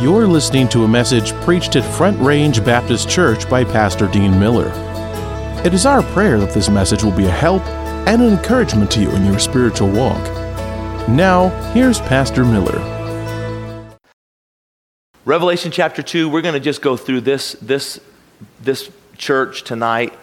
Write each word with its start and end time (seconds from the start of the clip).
You're 0.00 0.28
listening 0.28 0.68
to 0.68 0.84
a 0.84 0.88
message 0.88 1.32
preached 1.40 1.74
at 1.74 1.82
Front 1.96 2.20
Range 2.20 2.64
Baptist 2.64 3.10
Church 3.10 3.50
by 3.50 3.64
Pastor 3.64 4.06
Dean 4.06 4.38
Miller. 4.38 4.70
It 5.64 5.74
is 5.74 5.86
our 5.86 6.04
prayer 6.04 6.38
that 6.38 6.54
this 6.54 6.68
message 6.68 7.02
will 7.02 7.10
be 7.10 7.26
a 7.26 7.30
help 7.32 7.66
and 8.06 8.22
an 8.22 8.32
encouragement 8.32 8.92
to 8.92 9.00
you 9.00 9.10
in 9.10 9.26
your 9.26 9.40
spiritual 9.40 9.90
walk. 9.90 10.22
Now, 11.08 11.48
here's 11.72 11.98
Pastor 11.98 12.44
Miller. 12.44 12.78
Revelation 15.24 15.72
chapter 15.72 16.00
2, 16.00 16.28
we're 16.28 16.42
going 16.42 16.54
to 16.54 16.60
just 16.60 16.80
go 16.80 16.96
through 16.96 17.22
this, 17.22 17.54
this, 17.54 17.98
this 18.60 18.92
church 19.16 19.64
tonight 19.64 20.16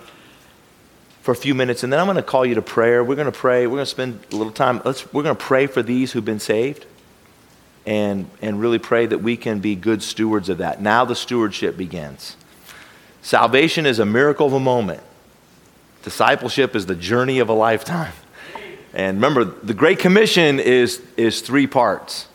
for 1.21 1.33
a 1.33 1.35
few 1.35 1.53
minutes, 1.53 1.83
and 1.83 1.91
then 1.91 1.99
I'm 1.99 2.05
going 2.05 2.15
to 2.15 2.23
call 2.23 2.45
you 2.45 2.55
to 2.55 2.61
prayer. 2.61 3.03
We're 3.03 3.15
going 3.15 3.29
to 3.29 3.37
pray. 3.37 3.67
We're 3.67 3.75
going 3.75 3.81
to 3.81 3.91
spend 3.91 4.21
a 4.31 4.37
little 4.37 4.53
time. 4.53 4.81
Let's, 4.85 5.11
we're 5.11 5.23
going 5.23 5.35
to 5.35 5.43
pray 5.43 5.67
for 5.67 5.83
these 5.83 6.13
who've 6.13 6.23
been 6.23 6.39
saved 6.39 6.85
and, 7.85 8.29
and 8.41 8.59
really 8.59 8.79
pray 8.79 9.05
that 9.05 9.19
we 9.19 9.37
can 9.37 9.59
be 9.59 9.75
good 9.75 10.01
stewards 10.01 10.49
of 10.49 10.57
that. 10.59 10.81
Now 10.81 11.05
the 11.05 11.15
stewardship 11.15 11.77
begins. 11.77 12.35
Salvation 13.21 13.85
is 13.85 13.99
a 13.99 14.05
miracle 14.05 14.47
of 14.47 14.53
a 14.53 14.59
moment, 14.59 15.01
discipleship 16.03 16.75
is 16.75 16.85
the 16.85 16.95
journey 16.95 17.39
of 17.39 17.49
a 17.49 17.53
lifetime. 17.53 18.13
And 18.93 19.17
remember, 19.17 19.43
the 19.43 19.73
Great 19.73 19.99
Commission 19.99 20.59
is, 20.59 21.01
is 21.17 21.41
three 21.41 21.67
parts 21.67 22.27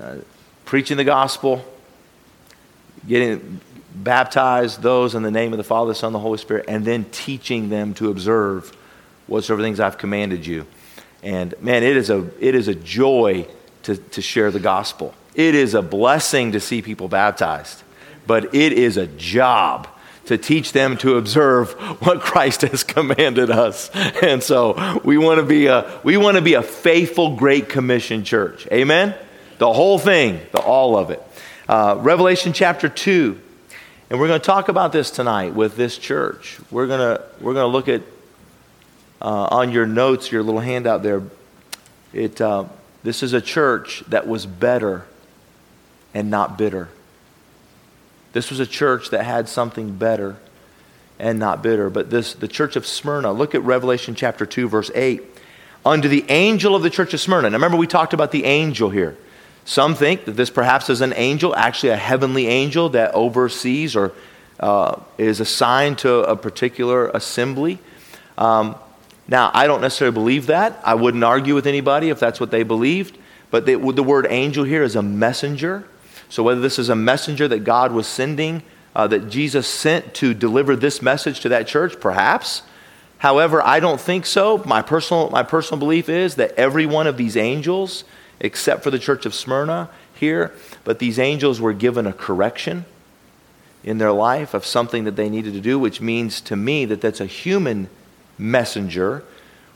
uh, 0.00 0.18
preaching 0.64 0.96
the 0.96 1.04
gospel, 1.04 1.64
getting 3.08 3.60
baptized 3.94 4.82
those 4.82 5.14
in 5.14 5.22
the 5.22 5.30
name 5.30 5.52
of 5.52 5.56
the 5.56 5.64
Father, 5.64 5.90
the 5.90 5.94
Son, 5.94 6.08
and 6.08 6.14
the 6.14 6.20
Holy 6.20 6.38
Spirit, 6.38 6.66
and 6.68 6.84
then 6.84 7.04
teaching 7.10 7.68
them 7.70 7.92
to 7.94 8.10
observe 8.10 8.76
whatsoever 9.26 9.62
things 9.62 9.80
I've 9.80 9.98
commanded 9.98 10.46
you. 10.46 10.66
And 11.22 11.54
man, 11.60 11.82
it 11.82 11.96
is 11.96 12.08
a, 12.08 12.30
it 12.38 12.54
is 12.54 12.68
a 12.68 12.74
joy 12.74 13.46
to, 13.84 13.96
to 13.96 14.22
share 14.22 14.50
the 14.50 14.60
gospel. 14.60 15.14
It 15.34 15.54
is 15.54 15.74
a 15.74 15.82
blessing 15.82 16.52
to 16.52 16.60
see 16.60 16.82
people 16.82 17.08
baptized, 17.08 17.82
but 18.26 18.54
it 18.54 18.72
is 18.72 18.96
a 18.96 19.06
job 19.06 19.88
to 20.26 20.38
teach 20.38 20.72
them 20.72 20.96
to 20.98 21.16
observe 21.16 21.72
what 22.02 22.20
Christ 22.20 22.62
has 22.62 22.84
commanded 22.84 23.50
us. 23.50 23.90
And 24.22 24.42
so 24.42 25.00
we 25.04 25.18
want 25.18 25.40
to 25.40 25.46
be 25.46 25.66
a, 25.66 26.00
we 26.04 26.16
want 26.16 26.36
to 26.36 26.42
be 26.42 26.54
a 26.54 26.62
faithful 26.62 27.36
Great 27.36 27.68
Commission 27.68 28.24
church. 28.24 28.66
Amen? 28.70 29.14
The 29.58 29.72
whole 29.72 29.98
thing, 29.98 30.40
the, 30.52 30.60
all 30.60 30.96
of 30.96 31.10
it. 31.10 31.22
Uh, 31.68 31.96
Revelation 31.98 32.52
chapter 32.52 32.88
2. 32.88 33.40
And 34.10 34.20
we're 34.20 34.28
going 34.28 34.40
to 34.40 34.46
talk 34.46 34.68
about 34.68 34.92
this 34.92 35.10
tonight 35.10 35.54
with 35.54 35.76
this 35.76 35.96
church. 35.96 36.58
We're 36.70 36.86
going 36.86 37.00
to, 37.00 37.24
we're 37.40 37.54
going 37.54 37.64
to 37.64 37.72
look 37.72 37.88
at, 37.88 38.02
uh, 39.22 39.48
on 39.50 39.72
your 39.72 39.86
notes, 39.86 40.30
your 40.30 40.42
little 40.42 40.60
handout 40.60 41.02
there, 41.02 41.22
it, 42.12 42.40
uh, 42.40 42.64
this 43.02 43.22
is 43.22 43.32
a 43.32 43.40
church 43.40 44.04
that 44.08 44.26
was 44.26 44.46
better 44.46 45.04
and 46.14 46.30
not 46.30 46.56
bitter. 46.56 46.88
This 48.32 48.50
was 48.50 48.60
a 48.60 48.66
church 48.66 49.10
that 49.10 49.24
had 49.24 49.48
something 49.48 49.96
better 49.96 50.36
and 51.18 51.38
not 51.38 51.62
bitter. 51.62 51.90
But 51.90 52.10
this, 52.10 52.34
the 52.34 52.48
church 52.48 52.76
of 52.76 52.86
Smyrna, 52.86 53.32
look 53.32 53.54
at 53.54 53.62
Revelation 53.62 54.14
chapter 54.14 54.46
2, 54.46 54.68
verse 54.68 54.90
8. 54.94 55.22
Unto 55.84 56.08
the 56.08 56.24
angel 56.28 56.76
of 56.76 56.82
the 56.82 56.90
church 56.90 57.12
of 57.12 57.20
Smyrna. 57.20 57.50
Now 57.50 57.56
remember, 57.56 57.76
we 57.76 57.86
talked 57.86 58.14
about 58.14 58.30
the 58.30 58.44
angel 58.44 58.90
here. 58.90 59.16
Some 59.64 59.94
think 59.94 60.24
that 60.24 60.32
this 60.32 60.50
perhaps 60.50 60.90
is 60.90 61.00
an 61.00 61.12
angel, 61.14 61.54
actually 61.54 61.90
a 61.90 61.96
heavenly 61.96 62.46
angel 62.48 62.88
that 62.90 63.12
oversees 63.14 63.94
or 63.94 64.12
uh, 64.60 65.00
is 65.18 65.40
assigned 65.40 65.98
to 65.98 66.20
a 66.24 66.36
particular 66.36 67.08
assembly. 67.08 67.78
Um, 68.38 68.76
now, 69.28 69.50
I 69.54 69.66
don't 69.66 69.80
necessarily 69.80 70.14
believe 70.14 70.46
that. 70.46 70.80
I 70.84 70.94
wouldn't 70.94 71.22
argue 71.22 71.54
with 71.54 71.66
anybody 71.66 72.10
if 72.10 72.18
that's 72.18 72.40
what 72.40 72.50
they 72.50 72.62
believed. 72.62 73.16
But 73.50 73.66
the, 73.66 73.76
the 73.76 74.02
word 74.02 74.26
angel 74.30 74.64
here 74.64 74.82
is 74.82 74.96
a 74.96 75.02
messenger. 75.02 75.86
So, 76.28 76.42
whether 76.42 76.60
this 76.60 76.78
is 76.78 76.88
a 76.88 76.96
messenger 76.96 77.46
that 77.48 77.60
God 77.60 77.92
was 77.92 78.06
sending, 78.06 78.62
uh, 78.96 79.06
that 79.08 79.28
Jesus 79.28 79.66
sent 79.66 80.14
to 80.14 80.34
deliver 80.34 80.74
this 80.74 81.02
message 81.02 81.40
to 81.40 81.48
that 81.50 81.66
church, 81.66 82.00
perhaps. 82.00 82.62
However, 83.18 83.64
I 83.64 83.78
don't 83.78 84.00
think 84.00 84.26
so. 84.26 84.58
My 84.66 84.82
personal, 84.82 85.30
my 85.30 85.42
personal 85.42 85.78
belief 85.78 86.08
is 86.08 86.34
that 86.36 86.52
every 86.52 86.86
one 86.86 87.06
of 87.06 87.16
these 87.16 87.36
angels, 87.36 88.04
except 88.40 88.82
for 88.82 88.90
the 88.90 88.98
church 88.98 89.26
of 89.26 89.34
Smyrna 89.34 89.88
here, 90.14 90.52
but 90.82 90.98
these 90.98 91.18
angels 91.18 91.60
were 91.60 91.72
given 91.72 92.06
a 92.06 92.12
correction 92.12 92.84
in 93.84 93.98
their 93.98 94.12
life 94.12 94.54
of 94.54 94.66
something 94.66 95.04
that 95.04 95.16
they 95.16 95.28
needed 95.28 95.52
to 95.52 95.60
do, 95.60 95.78
which 95.78 96.00
means 96.00 96.40
to 96.40 96.56
me 96.56 96.84
that 96.86 97.00
that's 97.00 97.20
a 97.20 97.26
human 97.26 97.88
messenger, 98.38 99.24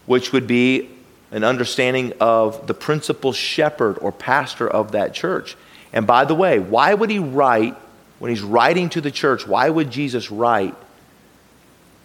which 0.07 0.33
would 0.33 0.47
be 0.47 0.91
an 1.31 1.45
understanding 1.45 2.13
of 2.21 2.67
the 2.67 2.75
principal 2.75 3.33
shepherd 3.33 3.99
or 4.01 4.13
pastor 4.13 4.69
of 4.69 4.93
that 4.93 5.13
church. 5.13 5.57
And 5.93 6.07
by 6.07 6.25
the 6.25 6.35
way, 6.35 6.59
why 6.59 6.95
would 6.95 7.11
he 7.11 7.19
write, 7.19 7.75
when 8.19 8.31
he's 8.31 8.43
writing 8.43 8.89
to 8.91 9.01
the 9.01 9.11
church, 9.11 9.47
why 9.47 9.69
would 9.69 9.91
Jesus 9.91 10.31
write? 10.31 10.75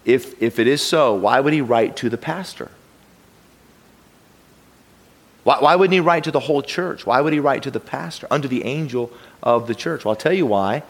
If, 0.04 0.42
if 0.42 0.58
it 0.58 0.66
is 0.66 0.82
so, 0.82 1.14
why 1.14 1.38
would 1.40 1.52
he 1.52 1.60
write 1.60 1.96
to 1.98 2.10
the 2.10 2.18
pastor? 2.18 2.70
Why, 5.44 5.58
why 5.60 5.76
wouldn't 5.76 5.94
he 5.94 6.00
write 6.00 6.24
to 6.24 6.30
the 6.30 6.40
whole 6.40 6.62
church? 6.62 7.06
Why 7.06 7.20
would 7.20 7.32
he 7.32 7.40
write 7.40 7.62
to 7.64 7.70
the 7.70 7.80
pastor, 7.80 8.26
under 8.30 8.48
the 8.48 8.64
angel 8.64 9.12
of 9.42 9.66
the 9.66 9.74
church? 9.74 10.04
Well, 10.04 10.12
I'll 10.12 10.16
tell 10.16 10.32
you 10.32 10.46
why. 10.46 10.82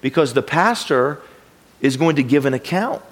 Because 0.00 0.34
the 0.34 0.42
pastor 0.42 1.20
is 1.80 1.96
going 1.96 2.16
to 2.16 2.22
give 2.22 2.46
an 2.46 2.54
account. 2.54 3.02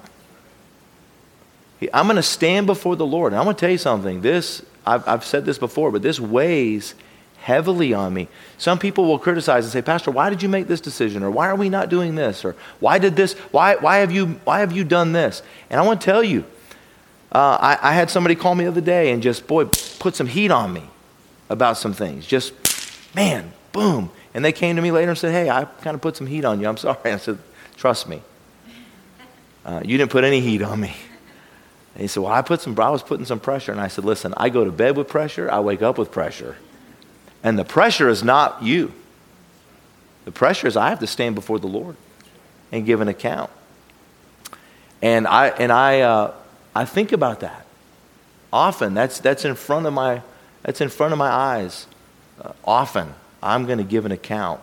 I'm 1.93 2.05
going 2.05 2.15
to 2.15 2.23
stand 2.23 2.67
before 2.67 2.95
the 2.95 3.05
Lord. 3.05 3.33
And 3.33 3.39
I'm 3.39 3.45
going 3.45 3.55
to 3.55 3.59
tell 3.59 3.71
you 3.71 3.77
something. 3.77 4.21
This, 4.21 4.63
I've, 4.85 5.07
I've 5.07 5.25
said 5.25 5.45
this 5.45 5.57
before, 5.57 5.91
but 5.91 6.01
this 6.01 6.19
weighs 6.19 6.95
heavily 7.41 7.93
on 7.93 8.13
me. 8.13 8.27
Some 8.57 8.77
people 8.77 9.05
will 9.05 9.17
criticize 9.17 9.65
and 9.65 9.73
say, 9.73 9.81
Pastor, 9.81 10.11
why 10.11 10.29
did 10.29 10.43
you 10.43 10.49
make 10.49 10.67
this 10.67 10.79
decision? 10.79 11.23
Or 11.23 11.31
why 11.31 11.47
are 11.47 11.55
we 11.55 11.69
not 11.69 11.89
doing 11.89 12.15
this? 12.15 12.45
Or 12.45 12.55
why 12.79 12.99
did 12.99 13.15
this, 13.15 13.33
why, 13.51 13.75
why, 13.77 13.97
have, 13.97 14.11
you, 14.11 14.27
why 14.43 14.59
have 14.59 14.71
you 14.71 14.83
done 14.83 15.11
this? 15.11 15.41
And 15.69 15.79
I 15.79 15.83
want 15.83 16.01
to 16.01 16.05
tell 16.05 16.23
you, 16.23 16.45
uh, 17.31 17.57
I, 17.59 17.79
I 17.81 17.93
had 17.93 18.09
somebody 18.09 18.35
call 18.35 18.53
me 18.53 18.65
the 18.65 18.71
other 18.71 18.81
day 18.81 19.11
and 19.11 19.23
just, 19.23 19.47
boy, 19.47 19.65
put 19.99 20.15
some 20.15 20.27
heat 20.27 20.51
on 20.51 20.71
me 20.71 20.83
about 21.49 21.77
some 21.77 21.93
things. 21.93 22.27
Just, 22.27 22.53
man, 23.15 23.51
boom. 23.71 24.11
And 24.33 24.45
they 24.45 24.51
came 24.51 24.75
to 24.75 24.81
me 24.81 24.91
later 24.91 25.09
and 25.09 25.17
said, 25.17 25.31
Hey, 25.31 25.49
I 25.49 25.65
kind 25.65 25.95
of 25.95 26.01
put 26.01 26.15
some 26.15 26.27
heat 26.27 26.45
on 26.45 26.59
you. 26.59 26.67
I'm 26.67 26.77
sorry. 26.77 26.97
I 27.11 27.17
said, 27.17 27.37
Trust 27.75 28.07
me. 28.07 28.21
Uh, 29.65 29.81
you 29.83 29.97
didn't 29.97 30.11
put 30.11 30.23
any 30.23 30.41
heat 30.41 30.61
on 30.61 30.79
me. 30.79 30.95
And 31.93 32.01
he 32.01 32.07
said, 32.07 32.23
Well, 32.23 32.31
I, 32.31 32.41
put 32.41 32.61
some, 32.61 32.79
I 32.79 32.89
was 32.89 33.03
putting 33.03 33.25
some 33.25 33.39
pressure. 33.39 33.71
And 33.71 33.81
I 33.81 33.87
said, 33.87 34.05
Listen, 34.05 34.33
I 34.37 34.49
go 34.49 34.63
to 34.63 34.71
bed 34.71 34.97
with 34.97 35.07
pressure, 35.07 35.51
I 35.51 35.59
wake 35.59 35.81
up 35.81 35.97
with 35.97 36.11
pressure. 36.11 36.57
And 37.43 37.57
the 37.57 37.65
pressure 37.65 38.07
is 38.09 38.23
not 38.23 38.61
you. 38.61 38.93
The 40.25 40.31
pressure 40.31 40.67
is 40.67 40.77
I 40.77 40.89
have 40.89 40.99
to 40.99 41.07
stand 41.07 41.35
before 41.35 41.59
the 41.59 41.67
Lord 41.67 41.95
and 42.71 42.85
give 42.85 43.01
an 43.01 43.07
account. 43.07 43.49
And 45.01 45.27
I, 45.27 45.47
and 45.47 45.71
I, 45.71 46.01
uh, 46.01 46.33
I 46.75 46.85
think 46.85 47.11
about 47.11 47.39
that 47.39 47.65
often. 48.53 48.93
That's, 48.93 49.19
that's, 49.19 49.45
in 49.45 49.55
front 49.55 49.85
of 49.85 49.93
my, 49.93 50.21
that's 50.61 50.81
in 50.81 50.89
front 50.89 51.13
of 51.13 51.19
my 51.19 51.29
eyes. 51.29 51.87
Uh, 52.39 52.53
often, 52.63 53.13
I'm 53.41 53.65
going 53.65 53.79
to 53.79 53.83
give 53.83 54.05
an 54.05 54.11
account 54.11 54.61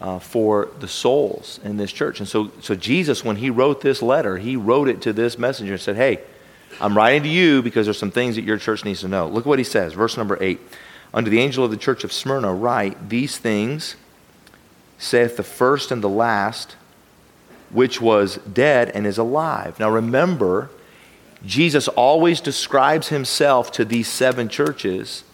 uh, 0.00 0.18
for 0.18 0.68
the 0.80 0.88
souls 0.88 1.60
in 1.64 1.76
this 1.76 1.92
church. 1.92 2.20
And 2.20 2.28
so, 2.28 2.50
so 2.60 2.74
Jesus, 2.74 3.24
when 3.24 3.36
he 3.36 3.50
wrote 3.50 3.80
this 3.80 4.02
letter, 4.02 4.36
he 4.36 4.56
wrote 4.56 4.88
it 4.88 5.00
to 5.02 5.12
this 5.12 5.38
messenger 5.38 5.74
and 5.74 5.82
said, 5.82 5.96
Hey, 5.96 6.20
I'm 6.80 6.96
writing 6.96 7.22
to 7.22 7.28
you 7.28 7.62
because 7.62 7.86
there's 7.86 7.98
some 7.98 8.10
things 8.10 8.36
that 8.36 8.42
your 8.42 8.58
church 8.58 8.84
needs 8.84 9.00
to 9.00 9.08
know. 9.08 9.28
Look 9.28 9.46
what 9.46 9.58
he 9.58 9.64
says, 9.64 9.92
verse 9.92 10.16
number 10.16 10.36
8. 10.40 10.60
Unto 11.12 11.30
the 11.30 11.40
angel 11.40 11.64
of 11.64 11.70
the 11.70 11.76
church 11.76 12.02
of 12.02 12.12
Smyrna, 12.12 12.52
write, 12.52 13.08
These 13.08 13.38
things 13.38 13.96
saith 14.98 15.36
the 15.36 15.42
first 15.42 15.92
and 15.92 16.02
the 16.02 16.08
last, 16.08 16.76
which 17.70 18.00
was 18.00 18.36
dead 18.38 18.90
and 18.90 19.06
is 19.06 19.18
alive. 19.18 19.78
Now 19.78 19.90
remember, 19.90 20.70
Jesus 21.46 21.88
always 21.88 22.40
describes 22.40 23.08
himself 23.08 23.70
to 23.72 23.84
these 23.84 24.08
seven 24.08 24.48
churches 24.48 25.24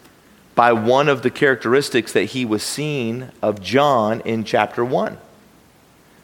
by 0.55 0.72
one 0.72 1.09
of 1.09 1.22
the 1.22 1.31
characteristics 1.31 2.12
that 2.12 2.25
he 2.25 2.45
was 2.45 2.62
seen 2.62 3.31
of 3.41 3.62
John 3.62 4.21
in 4.22 4.45
chapter 4.45 4.84
1. 4.84 5.16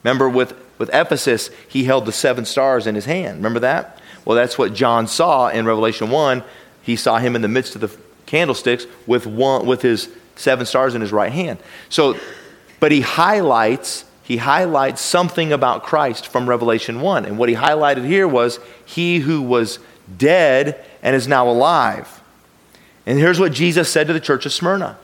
Remember, 0.03 0.29
with, 0.29 0.55
with 0.79 0.91
Ephesus, 0.93 1.51
he 1.69 1.85
held 1.85 2.05
the 2.07 2.13
seven 2.13 2.45
stars 2.45 2.87
in 2.87 2.95
his 2.95 3.07
hand. 3.07 3.39
Remember 3.39 3.61
that? 3.61 4.01
Well, 4.27 4.37
that's 4.37 4.59
what 4.59 4.75
John 4.75 5.07
saw 5.07 5.49
in 5.49 5.65
Revelation 5.65 6.11
1. 6.11 6.43
He 6.83 6.97
saw 6.97 7.17
him 7.19 7.35
in 7.35 7.41
the 7.41 7.49
midst 7.49 7.75
of 7.77 7.81
the 7.81 7.97
candlesticks 8.27 8.87
with, 9.07 9.27
one, 9.27 9.65
with 9.65 9.81
his 9.81 10.11
seven 10.35 10.67
stars 10.67 10.95
in 10.95 11.01
his 11.01 11.13
right 11.13 11.33
hand. 11.33 11.59
So, 11.89 12.19
but 12.79 12.93
he 12.93 13.01
highlights 13.01 14.05
he 14.27 14.39
highlights 14.39 15.03
something 15.03 15.53
about 15.53 15.85
Christ 15.85 16.27
from 16.27 16.49
Revelation 16.49 17.01
1. 17.01 17.27
And 17.27 17.39
what 17.39 17.49
he 17.49 17.55
highlighted 17.55 18.05
here 18.05 18.27
was 18.27 18.59
he 18.85 19.21
who 19.21 19.41
was 19.41 19.79
dead 20.19 20.85
and 21.01 21.15
is 21.15 21.29
now 21.29 21.49
alive. 21.49 22.21
And 23.07 23.21
here's 23.21 23.39
what 23.39 23.53
Jesus 23.53 23.89
said 23.89 24.09
to 24.09 24.13
the 24.13 24.19
church 24.19 24.45
of 24.45 24.53
Smyrna 24.53 24.99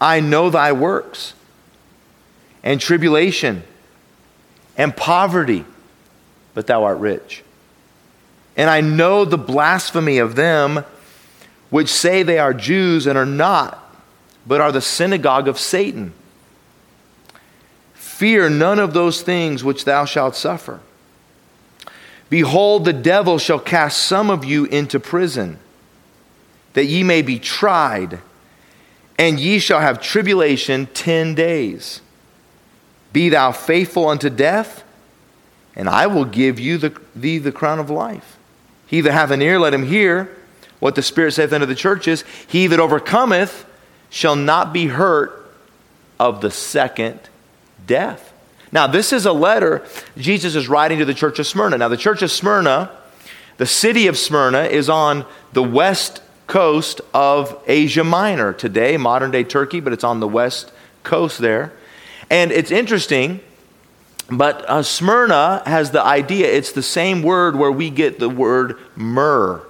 I 0.00 0.18
know 0.18 0.50
thy 0.50 0.72
works, 0.72 1.34
and 2.64 2.80
tribulation, 2.80 3.62
and 4.76 4.96
poverty, 4.96 5.64
but 6.52 6.66
thou 6.66 6.82
art 6.82 6.98
rich. 6.98 7.44
And 8.58 8.68
I 8.68 8.82
know 8.82 9.24
the 9.24 9.38
blasphemy 9.38 10.18
of 10.18 10.34
them 10.34 10.84
which 11.70 11.88
say 11.88 12.22
they 12.22 12.38
are 12.38 12.52
Jews 12.52 13.06
and 13.06 13.16
are 13.16 13.24
not, 13.24 13.78
but 14.46 14.60
are 14.60 14.72
the 14.72 14.80
synagogue 14.80 15.46
of 15.46 15.58
Satan. 15.58 16.12
Fear 17.94 18.50
none 18.50 18.80
of 18.80 18.94
those 18.94 19.22
things 19.22 19.62
which 19.62 19.84
thou 19.84 20.04
shalt 20.04 20.34
suffer. 20.34 20.80
Behold, 22.30 22.84
the 22.84 22.92
devil 22.92 23.38
shall 23.38 23.60
cast 23.60 24.02
some 24.02 24.28
of 24.28 24.44
you 24.44 24.64
into 24.64 24.98
prison, 24.98 25.58
that 26.72 26.86
ye 26.86 27.04
may 27.04 27.22
be 27.22 27.38
tried, 27.38 28.18
and 29.18 29.38
ye 29.38 29.60
shall 29.60 29.80
have 29.80 30.00
tribulation 30.00 30.86
ten 30.94 31.34
days. 31.34 32.00
Be 33.12 33.28
thou 33.28 33.52
faithful 33.52 34.08
unto 34.08 34.30
death, 34.30 34.82
and 35.76 35.88
I 35.88 36.08
will 36.08 36.24
give 36.24 36.58
you 36.58 36.76
the, 36.76 36.98
thee 37.14 37.38
the 37.38 37.52
crown 37.52 37.78
of 37.78 37.88
life. 37.88 38.37
He 38.88 39.00
that 39.02 39.12
hath 39.12 39.30
an 39.30 39.42
ear, 39.42 39.60
let 39.60 39.72
him 39.72 39.86
hear 39.86 40.34
what 40.80 40.94
the 40.94 41.02
Spirit 41.02 41.32
saith 41.32 41.52
unto 41.52 41.66
the 41.66 41.74
churches. 41.74 42.24
He 42.46 42.66
that 42.66 42.80
overcometh 42.80 43.64
shall 44.10 44.34
not 44.34 44.72
be 44.72 44.86
hurt 44.86 45.52
of 46.18 46.40
the 46.40 46.50
second 46.50 47.20
death. 47.86 48.32
Now, 48.72 48.86
this 48.86 49.12
is 49.12 49.26
a 49.26 49.32
letter 49.32 49.84
Jesus 50.16 50.54
is 50.54 50.68
writing 50.68 50.98
to 50.98 51.04
the 51.04 51.14
church 51.14 51.38
of 51.38 51.46
Smyrna. 51.46 51.78
Now, 51.78 51.88
the 51.88 51.96
church 51.96 52.22
of 52.22 52.30
Smyrna, 52.30 52.90
the 53.58 53.66
city 53.66 54.06
of 54.06 54.18
Smyrna, 54.18 54.64
is 54.64 54.88
on 54.88 55.24
the 55.52 55.62
west 55.62 56.22
coast 56.46 57.00
of 57.12 57.62
Asia 57.66 58.04
Minor 58.04 58.52
today, 58.52 58.96
modern 58.96 59.30
day 59.30 59.44
Turkey, 59.44 59.80
but 59.80 59.92
it's 59.92 60.04
on 60.04 60.20
the 60.20 60.28
west 60.28 60.72
coast 61.02 61.38
there. 61.38 61.72
And 62.30 62.52
it's 62.52 62.70
interesting, 62.70 63.40
but 64.30 64.68
uh, 64.68 64.82
Smyrna 64.82 65.62
has 65.64 65.90
the 65.90 66.02
idea, 66.02 66.46
it's 66.48 66.72
the 66.72 66.82
same 66.82 67.22
word 67.22 67.56
where 67.56 67.72
we 67.72 67.88
get 67.90 68.18
the 68.18 68.28
word 68.28 68.76
myrrh. 68.94 69.62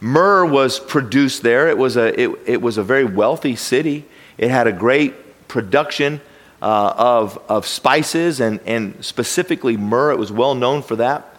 Myrrh 0.00 0.46
was 0.46 0.80
produced 0.80 1.42
there. 1.42 1.68
It 1.68 1.78
was 1.78 1.96
a, 1.96 2.20
it, 2.20 2.38
it 2.46 2.62
was 2.62 2.78
a 2.78 2.82
very 2.82 3.04
wealthy 3.04 3.54
city. 3.54 4.04
It 4.38 4.50
had 4.50 4.66
a 4.66 4.72
great 4.72 5.46
production 5.46 6.20
uh, 6.60 6.94
of, 6.96 7.38
of 7.48 7.66
spices 7.66 8.40
and, 8.40 8.60
and 8.66 9.04
specifically 9.04 9.76
myrrh. 9.76 10.12
It 10.12 10.18
was 10.18 10.32
well 10.32 10.54
known 10.54 10.82
for 10.82 10.96
that. 10.96 11.36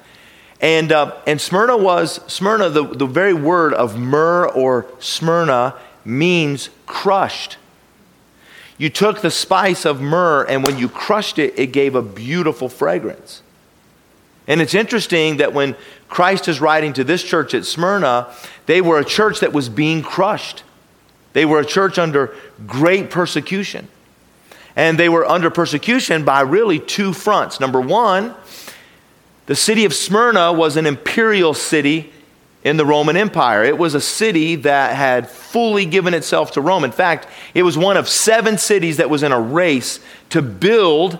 And, 0.61 0.93
uh, 0.93 1.17
and 1.27 1.41
Smyrna 1.41 1.75
was, 1.75 2.21
Smyrna, 2.31 2.69
the, 2.69 2.85
the 2.85 3.05
very 3.05 3.33
word 3.33 3.73
of 3.73 3.97
myrrh 3.97 4.47
or 4.47 4.85
Smyrna 4.99 5.75
means 6.05 6.69
crushed. 6.85 7.57
You 8.77 8.89
took 8.89 9.21
the 9.21 9.31
spice 9.31 9.85
of 9.85 10.01
myrrh, 10.01 10.43
and 10.43 10.63
when 10.63 10.77
you 10.77 10.89
crushed 10.89 11.39
it, 11.39 11.57
it 11.57 11.67
gave 11.67 11.95
a 11.95 12.01
beautiful 12.01 12.69
fragrance. 12.69 13.41
And 14.47 14.61
it's 14.61 14.73
interesting 14.73 15.37
that 15.37 15.53
when 15.53 15.75
Christ 16.09 16.47
is 16.47 16.59
writing 16.59 16.93
to 16.93 17.03
this 17.03 17.23
church 17.23 17.53
at 17.53 17.65
Smyrna, 17.65 18.33
they 18.65 18.81
were 18.81 18.99
a 18.99 19.05
church 19.05 19.39
that 19.39 19.53
was 19.53 19.69
being 19.69 20.01
crushed. 20.01 20.63
They 21.33 21.45
were 21.45 21.59
a 21.59 21.65
church 21.65 21.97
under 21.97 22.35
great 22.67 23.09
persecution. 23.09 23.87
And 24.75 24.99
they 24.99 25.09
were 25.09 25.25
under 25.25 25.49
persecution 25.49 26.25
by 26.25 26.41
really 26.41 26.79
two 26.79 27.13
fronts. 27.13 27.59
Number 27.59 27.79
one, 27.79 28.35
the 29.45 29.55
city 29.55 29.85
of 29.85 29.93
Smyrna 29.93 30.51
was 30.51 30.77
an 30.77 30.85
imperial 30.85 31.53
city 31.53 32.11
in 32.63 32.77
the 32.77 32.85
Roman 32.85 33.17
Empire. 33.17 33.63
It 33.63 33.77
was 33.77 33.93
a 33.93 34.01
city 34.01 34.55
that 34.55 34.95
had 34.95 35.29
fully 35.29 35.85
given 35.85 36.13
itself 36.13 36.51
to 36.51 36.61
Rome. 36.61 36.83
In 36.83 36.91
fact, 36.91 37.27
it 37.53 37.63
was 37.63 37.77
one 37.77 37.97
of 37.97 38.07
seven 38.07 38.57
cities 38.57 38.97
that 38.97 39.09
was 39.09 39.23
in 39.23 39.31
a 39.31 39.39
race 39.39 39.99
to 40.29 40.41
build 40.41 41.19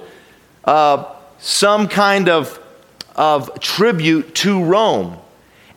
uh, 0.64 1.14
some 1.40 1.88
kind 1.88 2.30
of, 2.30 2.60
of 3.16 3.60
tribute 3.60 4.34
to 4.36 4.64
Rome. 4.64 5.18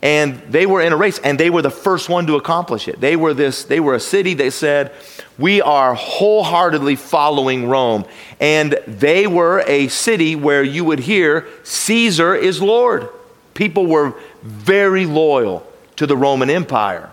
And 0.01 0.39
they 0.49 0.67
were 0.67 0.81
in 0.81 0.93
a 0.93 0.95
race, 0.95 1.19
and 1.19 1.39
they 1.39 1.49
were 1.49 1.63
the 1.63 1.71
first 1.71 2.07
one 2.07 2.27
to 2.27 2.35
accomplish 2.35 2.87
it. 2.87 3.01
They 3.01 3.15
were 3.15 3.33
this, 3.33 3.63
they 3.63 3.79
were 3.79 3.95
a 3.95 3.99
city, 3.99 4.35
they 4.35 4.51
said, 4.51 4.93
we 5.39 5.59
are 5.61 5.95
wholeheartedly 5.95 6.95
following 6.95 7.67
Rome. 7.67 8.05
And 8.39 8.79
they 8.87 9.27
were 9.27 9.63
a 9.67 9.87
city 9.87 10.35
where 10.35 10.63
you 10.63 10.85
would 10.85 10.99
hear, 10.99 11.47
Caesar 11.63 12.35
is 12.35 12.61
Lord. 12.61 13.09
People 13.57 13.87
were 13.87 14.13
very 14.43 15.07
loyal 15.07 15.65
to 15.95 16.05
the 16.05 16.15
Roman 16.15 16.47
Empire. 16.47 17.09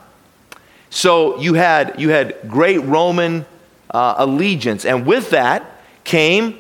So 0.91 1.41
you 1.41 1.55
had, 1.55 1.99
you 1.99 2.11
had 2.11 2.37
great 2.47 2.83
Roman 2.83 3.47
uh, 3.91 4.17
allegiance. 4.19 4.85
And 4.85 5.07
with 5.07 5.31
that 5.31 5.65
came 6.05 6.59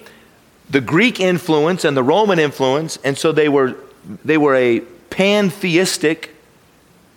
the 0.71 0.81
Greek 0.81 1.21
influence 1.21 1.85
and 1.85 1.95
the 1.95 2.03
Roman 2.03 2.39
influence. 2.39 2.99
And 3.05 3.19
so 3.19 3.31
they 3.31 3.51
were, 3.51 3.77
they 4.25 4.39
were 4.39 4.55
a 4.55 4.81
pantheistic 5.11 6.35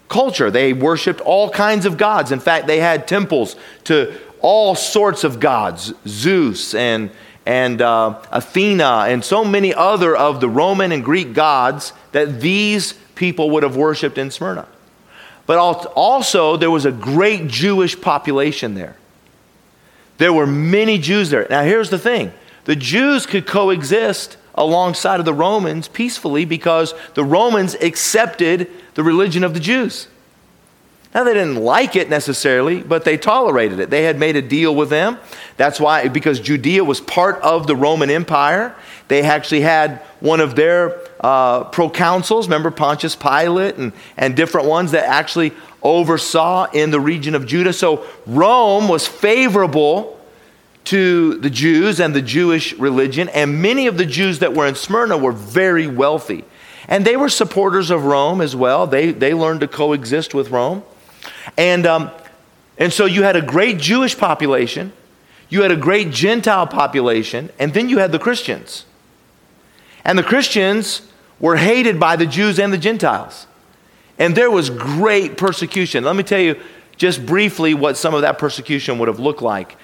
culture. 0.10 0.52
They 0.52 0.74
worshiped 0.74 1.22
all 1.22 1.50
kinds 1.50 1.86
of 1.86 1.98
gods. 1.98 2.34
In 2.34 2.42
fact, 2.42 2.68
they 2.68 2.81
had 2.81 3.08
temples 3.08 3.56
to 3.86 4.14
all 4.42 4.75
sorts 4.75 5.24
of 5.24 5.40
gods 5.40 5.94
Zeus 6.06 6.75
and, 6.75 7.12
and 7.47 7.81
uh, 7.81 8.21
Athena 8.29 9.05
and 9.07 9.23
so 9.23 9.45
many 9.45 9.73
other 9.73 10.13
of 10.17 10.41
the 10.41 10.49
Roman 10.49 10.91
and 10.91 11.01
Greek 11.01 11.33
gods 11.33 11.94
that 12.11 12.41
these 12.41 12.94
people 13.15 13.51
would 13.51 13.63
have 13.63 13.77
worshiped 13.77 14.17
in 14.17 14.31
Smyrna. 14.31 14.67
But 15.45 15.57
also, 15.57 16.57
there 16.57 16.69
was 16.69 16.83
a 16.83 16.91
great 16.91 17.47
Jewish 17.47 17.99
population 18.01 18.75
there. 18.75 18.97
There 20.17 20.33
were 20.33 20.45
many 20.45 20.97
Jews 20.97 21.29
there. 21.29 21.47
Now, 21.49 21.63
here's 21.63 21.89
the 21.89 21.97
thing 21.97 22.33
the 22.65 22.75
Jews 22.75 23.25
could 23.25 23.47
coexist 23.47 24.35
alongside 24.53 25.21
of 25.21 25.25
the 25.25 25.33
Romans 25.33 25.88
peacefully 25.88 26.44
because 26.44 26.94
the 27.13 27.23
Romans 27.23 27.75
accepted 27.75 28.69
the 28.95 29.03
religion 29.03 29.45
of 29.45 29.53
the 29.53 29.61
Jews. 29.61 30.09
Now, 31.18 31.24
they 31.24 31.34
didn't 31.34 31.56
like 31.56 31.96
it 31.96 32.12
necessarily, 32.12 32.84
but 32.84 33.04
they 33.04 33.18
tolerated 33.18 33.80
it. 33.80 33.90
They 33.90 34.04
had 34.04 34.19
made 34.19 34.36
a 34.36 34.42
deal 34.44 34.75
with 34.75 34.92
them. 34.92 35.18
That's 35.56 35.80
why, 35.80 36.10
because 36.10 36.40
Judea 36.40 36.84
was 36.84 37.02
part 37.02 37.42
of 37.42 37.66
the 37.66 37.75
Roman 37.75 38.12
Empire, 38.12 38.75
they 39.08 39.24
actually 39.24 39.62
had 39.62 39.98
one 40.19 40.40
of 40.40 40.56
their 40.56 40.96
uh, 41.19 41.72
proconsuls, 41.72 42.44
remember 42.44 42.69
Pontius 42.69 43.16
Pilate 43.16 43.78
and, 43.78 43.94
and 44.16 44.36
different 44.36 44.68
ones 44.68 44.92
that 44.92 45.06
actually 45.06 45.54
oversaw 45.81 46.66
in 46.66 46.92
the 46.92 47.00
region 47.00 47.34
of 47.34 47.48
Judah. 47.48 47.74
So 47.74 48.06
Rome 48.28 48.88
was 48.88 49.08
favorable 49.08 50.19
to 50.84 51.40
the 51.40 51.50
Jews 51.50 52.00
and 52.00 52.14
the 52.14 52.22
Jewish 52.22 52.74
religion, 52.74 53.28
and 53.30 53.60
many 53.60 53.88
of 53.88 53.98
the 53.98 54.06
Jews 54.06 54.38
that 54.38 54.54
were 54.54 54.68
in 54.68 54.75
Smyrna 54.75 55.18
were 55.18 55.31
very 55.31 55.88
wealthy. 55.88 56.46
And 56.88 57.06
they 57.06 57.18
were 57.18 57.30
supporters 57.30 57.90
of 57.90 58.06
Rome 58.06 58.40
as 58.40 58.56
well. 58.56 58.86
They, 58.86 59.12
they 59.12 59.34
learned 59.34 59.62
to 59.62 59.68
coexist 59.68 60.36
with 60.36 60.52
Rome. 60.52 60.84
And, 61.55 61.85
um, 61.85 62.11
and 62.77 62.91
so 62.91 63.05
you 63.05 63.23
had 63.23 63.35
a 63.35 63.41
great 63.41 63.77
Jewish 63.77 64.17
population, 64.17 64.91
you 65.49 65.61
had 65.61 65.71
a 65.71 65.77
great 65.77 66.11
Gentile 66.11 66.67
population, 66.67 67.49
and 67.57 67.73
then 67.73 67.89
you 67.89 67.99
had 67.99 68.11
the 68.11 68.19
Christians. 68.19 68.85
And 70.04 70.18
the 70.18 70.23
Christians 70.23 71.01
were 71.39 71.56
hated 71.56 71.99
by 71.99 72.16
the 72.16 72.25
Jews 72.25 72.59
and 72.59 72.73
the 72.73 72.77
Gentiles. 72.77 73.47
And 74.19 74.35
there 74.35 74.49
was 74.49 74.69
great 74.69 75.37
persecution. 75.37 76.04
Let 76.04 76.16
me 76.16 76.23
tell 76.23 76.39
you 76.39 76.59
just 76.97 77.25
briefly 77.25 77.73
what 77.73 77.97
some 77.97 78.13
of 78.13 78.21
that 78.21 78.39
persecution 78.39 78.97
would 78.99 79.07
have 79.07 79.19
looked 79.19 79.42
like. 79.42 79.77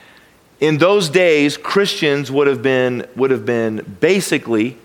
In 0.59 0.77
those 0.77 1.09
days, 1.09 1.57
Christians 1.57 2.31
would 2.31 2.47
have 2.47 2.61
been, 2.61 3.07
would 3.15 3.31
have 3.31 3.45
been 3.45 3.97
basically 3.99 4.77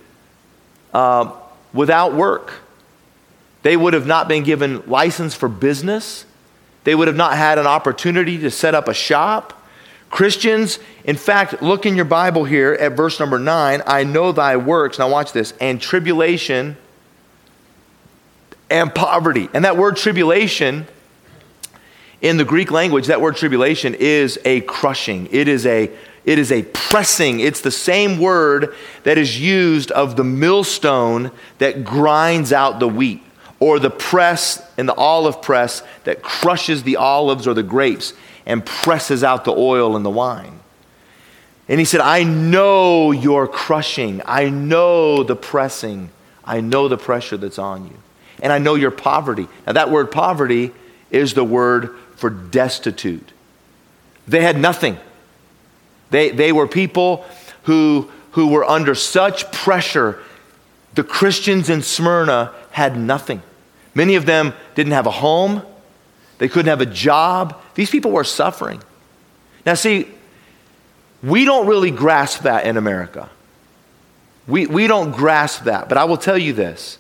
uh, 0.93 1.33
without 1.73 2.15
work. 2.15 2.53
They 3.63 3.77
would 3.77 3.95
have 3.95 4.07
not 4.07 4.29
been 4.29 4.43
given 4.43 4.83
license 4.87 5.35
for 5.35 5.49
business. 5.49 6.25
They 6.85 6.95
would 6.95 7.09
have 7.09 7.17
not 7.17 7.37
had 7.37 7.59
an 7.59 7.67
opportunity 7.67 8.39
to 8.39 8.51
set 8.51 8.75
up 8.75 8.89
a 8.89 8.95
shop. 8.95 9.55
Christians, 10.11 10.79
in 11.05 11.17
fact, 11.17 11.63
look 11.63 11.85
in 11.85 11.97
your 11.97 12.05
Bible 12.05 12.45
here 12.45 12.73
at 12.73 12.93
verse 12.93 13.21
number 13.21 13.39
nine. 13.39 13.83
I 13.87 14.05
know 14.05 14.33
thy 14.33 14.57
works. 14.57 14.99
Now, 14.99 15.11
watch 15.11 15.33
this. 15.33 15.53
And 15.61 15.81
tribulation 15.81 16.77
and 18.71 18.95
poverty. 18.95 19.49
And 19.53 19.65
that 19.65 19.77
word 19.77 19.97
tribulation 19.97 20.87
in 22.21 22.37
the 22.37 22.45
Greek 22.45 22.71
language, 22.71 23.07
that 23.07 23.21
word 23.21 23.37
tribulation 23.37 23.95
is 23.95 24.39
a 24.45 24.63
crushing. 24.63 25.29
It 25.31 25.49
is 25.49 25.67
a 25.67 25.91
it 26.25 26.39
is 26.39 26.53
a 26.53 26.63
pressing. 26.63 27.41
It's 27.41 27.63
the 27.63 27.71
same 27.71 28.19
word 28.19 28.75
that 29.05 29.17
is 29.17 29.41
used 29.41 29.91
of 29.91 30.17
the 30.17 30.25
millstone 30.25 31.31
that 31.57 31.85
grinds 31.85 32.53
out 32.53 32.81
the 32.81 32.89
wheat 32.89 33.23
or 33.61 33.79
the 33.79 33.91
press 33.91 34.63
in 34.79 34.87
the 34.87 34.95
olive 34.95 35.43
press 35.43 35.83
that 36.05 36.23
crushes 36.23 36.83
the 36.83 36.97
olives 36.97 37.47
or 37.47 37.55
the 37.55 37.63
grapes 37.63 38.13
and 38.47 38.65
presses 38.65 39.25
out 39.25 39.45
the 39.45 39.53
oil 39.53 39.97
and 39.97 40.05
the 40.05 40.11
wine. 40.11 40.61
And 41.69 41.79
he 41.79 41.85
said, 41.85 42.01
I 42.01 42.25
know 42.25 43.11
your 43.11 43.47
crushing. 43.47 44.23
I 44.25 44.49
know 44.49 45.23
the 45.23 45.37
pressing. 45.37 46.09
I 46.45 46.61
know 46.61 46.89
the 46.89 46.97
pressure 46.97 47.37
that's 47.37 47.59
on 47.59 47.85
you. 47.85 47.97
And 48.41 48.53
I 48.53 48.59
know 48.59 48.75
your 48.75 48.91
poverty. 48.91 49.49
Now, 49.67 49.73
that 49.73 49.91
word 49.91 50.11
poverty 50.11 50.73
is 51.11 51.35
the 51.35 51.45
word 51.45 51.95
for 52.17 52.31
destitute. 52.31 53.33
They 54.27 54.43
had 54.43 54.59
nothing. 54.59 54.97
They, 56.11 56.31
they 56.31 56.53
were 56.53 56.67
people 56.67 57.27
who, 57.65 58.11
who 58.33 58.49
were 58.49 58.65
under 58.65 58.95
such 58.95 59.51
pressure. 59.53 60.23
The 60.95 61.05
Christians 61.05 61.69
in 61.69 61.83
Smyrna 61.83 62.55
had 62.71 62.97
nothing. 62.97 63.43
Many 63.99 64.15
of 64.15 64.27
them 64.27 64.55
didn't 64.77 64.93
have 64.93 65.09
a 65.09 65.11
home, 65.11 65.61
they 66.39 66.49
couldn't 66.49 66.69
have 66.69 66.81
a 66.81 66.87
job. 66.87 67.61
These 67.75 67.91
people 67.91 68.13
were 68.13 68.23
suffering. 68.23 68.81
Now, 69.67 69.75
see, 69.75 70.07
we 71.21 71.45
don't 71.45 71.67
really 71.67 71.91
grasp 71.91 72.43
that 72.43 72.65
in 72.65 72.77
America. 72.77 73.29
We, 74.47 74.69
we 74.69 74.87
don't 74.87 75.11
grasp 75.11 75.65
that. 75.65 75.89
But 75.89 75.99
I 75.99 76.05
will 76.05 76.17
tell 76.17 76.39
you 76.39 76.53
this 76.53 76.99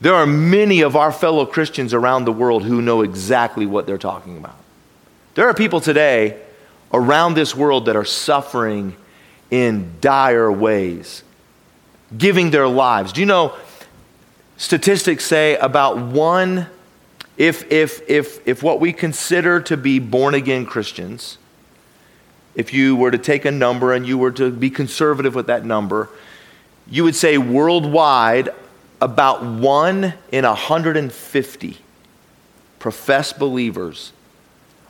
there 0.00 0.14
are 0.14 0.24
many 0.24 0.80
of 0.80 0.96
our 0.96 1.12
fellow 1.12 1.44
Christians 1.44 1.92
around 1.92 2.24
the 2.24 2.32
world 2.32 2.64
who 2.64 2.80
know 2.80 3.02
exactly 3.02 3.66
what 3.66 3.86
they're 3.86 3.98
talking 3.98 4.38
about. 4.38 4.56
There 5.34 5.46
are 5.48 5.54
people 5.54 5.82
today 5.82 6.40
around 6.94 7.34
this 7.34 7.54
world 7.54 7.84
that 7.84 7.96
are 7.96 8.06
suffering 8.06 8.96
in 9.50 9.92
dire 10.00 10.50
ways, 10.50 11.22
giving 12.16 12.52
their 12.52 12.68
lives. 12.68 13.12
Do 13.12 13.20
you 13.20 13.26
know 13.26 13.54
statistics 14.60 15.24
say 15.24 15.56
about 15.56 15.96
one, 15.96 16.66
if, 17.38 17.72
if, 17.72 18.08
if, 18.08 18.46
if 18.46 18.62
what 18.62 18.78
we 18.78 18.92
consider 18.92 19.58
to 19.62 19.76
be 19.76 19.98
born 19.98 20.34
again 20.34 20.66
Christians, 20.66 21.38
if 22.54 22.74
you 22.74 22.94
were 22.94 23.10
to 23.10 23.16
take 23.16 23.46
a 23.46 23.50
number 23.50 23.94
and 23.94 24.06
you 24.06 24.18
were 24.18 24.30
to 24.32 24.50
be 24.50 24.68
conservative 24.68 25.34
with 25.34 25.46
that 25.46 25.64
number, 25.64 26.10
you 26.86 27.04
would 27.04 27.14
say 27.14 27.38
worldwide 27.38 28.50
about 29.00 29.42
one 29.42 30.12
in 30.30 30.44
150 30.44 31.78
professed 32.78 33.38
believers 33.38 34.12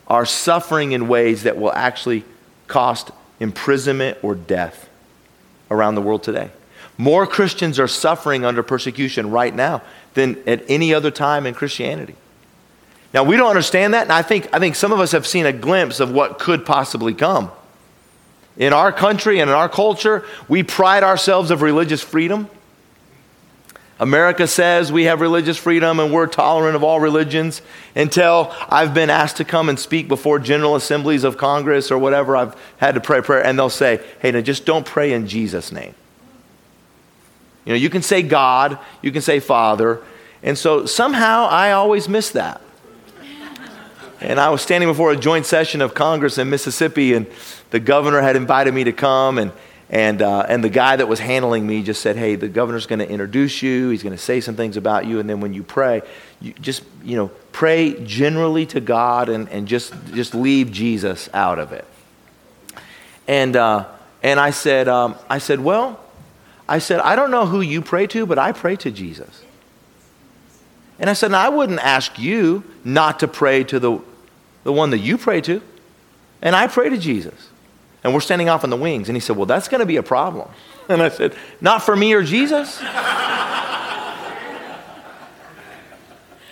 are 0.05 0.25
suffering 0.25 0.91
in 0.91 1.07
ways 1.07 1.43
that 1.43 1.57
will 1.57 1.71
actually 1.71 2.25
cost 2.67 3.09
imprisonment 3.39 4.17
or 4.21 4.35
death 4.35 4.89
around 5.69 5.95
the 5.95 6.01
world 6.01 6.23
today. 6.23 6.51
More 6.97 7.25
Christians 7.25 7.79
are 7.79 7.87
suffering 7.87 8.45
under 8.45 8.63
persecution 8.63 9.31
right 9.31 9.53
now 9.53 9.81
than 10.13 10.37
at 10.47 10.63
any 10.67 10.93
other 10.93 11.11
time 11.11 11.45
in 11.45 11.53
Christianity. 11.53 12.15
Now, 13.13 13.23
we 13.23 13.35
don't 13.35 13.49
understand 13.49 13.93
that, 13.93 14.03
and 14.03 14.11
I 14.11 14.21
think, 14.21 14.47
I 14.53 14.59
think 14.59 14.75
some 14.75 14.91
of 14.91 14.99
us 14.99 15.11
have 15.11 15.27
seen 15.27 15.45
a 15.45 15.51
glimpse 15.51 15.99
of 15.99 16.11
what 16.11 16.39
could 16.39 16.65
possibly 16.65 17.13
come. 17.13 17.51
In 18.57 18.73
our 18.73 18.91
country 18.91 19.39
and 19.39 19.49
in 19.49 19.55
our 19.55 19.69
culture, 19.69 20.25
we 20.47 20.63
pride 20.63 21.03
ourselves 21.03 21.51
of 21.51 21.61
religious 21.61 22.01
freedom. 22.01 22.49
America 23.99 24.47
says 24.47 24.91
we 24.91 25.03
have 25.03 25.21
religious 25.21 25.57
freedom 25.57 25.99
and 25.99 26.11
we're 26.11 26.25
tolerant 26.25 26.75
of 26.75 26.83
all 26.83 26.99
religions 26.99 27.61
until 27.95 28.51
I've 28.67 28.95
been 28.95 29.11
asked 29.11 29.37
to 29.37 29.45
come 29.45 29.69
and 29.69 29.79
speak 29.79 30.07
before 30.07 30.39
general 30.39 30.75
assemblies 30.75 31.23
of 31.23 31.37
Congress 31.37 31.91
or 31.91 31.99
whatever. 31.99 32.35
I've 32.35 32.55
had 32.77 32.95
to 32.95 33.01
pray 33.01 33.21
prayer, 33.21 33.45
and 33.45 33.59
they'll 33.59 33.69
say, 33.69 34.01
hey, 34.19 34.31
now 34.31 34.41
just 34.41 34.65
don't 34.65 34.85
pray 34.85 35.13
in 35.13 35.27
Jesus' 35.27 35.71
name. 35.71 35.93
You 37.65 37.73
know, 37.73 37.77
you 37.77 37.89
can 37.89 38.01
say 38.01 38.21
God, 38.21 38.79
you 39.01 39.11
can 39.11 39.21
say 39.21 39.39
Father, 39.39 40.01
and 40.43 40.57
so 40.57 40.85
somehow 40.85 41.45
I 41.45 41.71
always 41.71 42.09
miss 42.09 42.31
that. 42.31 42.61
And 44.19 44.39
I 44.39 44.49
was 44.49 44.61
standing 44.61 44.87
before 44.87 45.11
a 45.11 45.17
joint 45.17 45.47
session 45.47 45.81
of 45.81 45.95
Congress 45.95 46.37
in 46.37 46.49
Mississippi, 46.49 47.13
and 47.13 47.25
the 47.71 47.79
governor 47.79 48.21
had 48.21 48.35
invited 48.35 48.73
me 48.73 48.83
to 48.83 48.93
come, 48.93 49.37
and 49.37 49.51
and, 49.91 50.21
uh, 50.21 50.45
and 50.47 50.63
the 50.63 50.69
guy 50.69 50.95
that 50.95 51.09
was 51.09 51.19
handling 51.19 51.67
me 51.67 51.83
just 51.83 52.01
said, 52.01 52.15
Hey, 52.15 52.35
the 52.35 52.47
governor's 52.47 52.85
going 52.85 52.99
to 52.99 53.09
introduce 53.09 53.61
you. 53.61 53.89
He's 53.89 54.03
going 54.03 54.15
to 54.15 54.21
say 54.21 54.39
some 54.39 54.55
things 54.55 54.77
about 54.77 55.05
you. 55.05 55.19
And 55.19 55.29
then 55.29 55.41
when 55.41 55.53
you 55.53 55.63
pray, 55.63 56.01
you 56.39 56.53
just, 56.53 56.83
you 57.03 57.17
know, 57.17 57.27
pray 57.51 58.01
generally 58.05 58.65
to 58.67 58.79
God 58.79 59.27
and, 59.27 59.49
and 59.49 59.67
just, 59.67 59.93
just 60.13 60.33
leave 60.33 60.71
Jesus 60.71 61.29
out 61.33 61.59
of 61.59 61.73
it. 61.73 61.85
And, 63.27 63.57
uh, 63.57 63.89
and 64.23 64.39
I, 64.39 64.51
said, 64.51 64.87
um, 64.87 65.15
I 65.29 65.39
said, 65.39 65.59
Well, 65.59 65.99
I 66.67 66.79
said, 66.79 66.99
I 66.99 67.15
don't 67.15 67.31
know 67.31 67.45
who 67.45 67.61
you 67.61 67.81
pray 67.81 68.07
to, 68.07 68.25
but 68.25 68.39
I 68.39 68.51
pray 68.51 68.75
to 68.77 68.91
Jesus. 68.91 69.43
And 70.99 71.09
I 71.09 71.13
said, 71.13 71.33
I 71.33 71.49
wouldn't 71.49 71.79
ask 71.79 72.19
you 72.19 72.63
not 72.83 73.19
to 73.19 73.27
pray 73.27 73.63
to 73.65 73.79
the, 73.79 73.99
the 74.63 74.71
one 74.71 74.91
that 74.91 74.99
you 74.99 75.17
pray 75.17 75.41
to. 75.41 75.61
And 76.41 76.55
I 76.55 76.67
pray 76.67 76.89
to 76.89 76.97
Jesus 76.97 77.49
and 78.03 78.13
we're 78.13 78.21
standing 78.21 78.49
off 78.49 78.63
in 78.63 78.69
the 78.69 78.77
wings. 78.77 79.09
And 79.09 79.15
he 79.15 79.19
said, 79.19 79.35
Well, 79.37 79.45
that's 79.45 79.67
going 79.67 79.79
to 79.79 79.85
be 79.85 79.97
a 79.97 80.03
problem. 80.03 80.49
And 80.89 81.01
I 81.01 81.09
said, 81.09 81.35
Not 81.61 81.83
for 81.83 81.95
me 81.95 82.11
or 82.13 82.23
Jesus. 82.23 82.81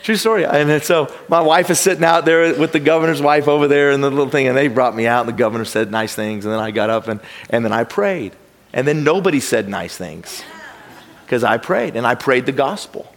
True 0.04 0.16
story. 0.16 0.46
And 0.46 0.82
so 0.82 1.14
my 1.28 1.42
wife 1.42 1.70
is 1.70 1.80
sitting 1.80 2.06
out 2.06 2.24
there 2.24 2.58
with 2.58 2.72
the 2.72 2.80
governor's 2.80 3.22
wife 3.22 3.50
over 3.50 3.68
there 3.68 3.92
and 3.92 4.02
the 4.02 4.10
little 4.10 4.30
thing, 4.30 4.48
and 4.48 4.56
they 4.56 4.70
brought 4.70 4.96
me 4.96 5.08
out, 5.08 5.22
and 5.22 5.30
the 5.30 5.38
governor 5.38 5.66
said 5.66 5.92
nice 5.92 6.16
things, 6.16 6.46
and 6.46 6.54
then 6.54 6.60
I 6.60 6.72
got 6.72 6.90
up 6.90 7.10
and, 7.10 7.20
and 7.50 7.66
then 7.66 7.74
I 7.74 7.84
prayed. 7.84 8.34
And 8.74 8.88
then 8.88 9.04
nobody 9.04 9.40
said 9.40 9.68
nice 9.68 9.98
things 9.98 10.44
because 11.26 11.44
I 11.44 11.58
prayed, 11.58 11.96
and 11.96 12.08
I 12.08 12.16
prayed 12.16 12.46
the 12.46 12.52
gospel. 12.52 13.12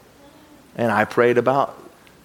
And 0.77 0.91
I 0.91 1.05
prayed 1.05 1.39
about 1.39 1.79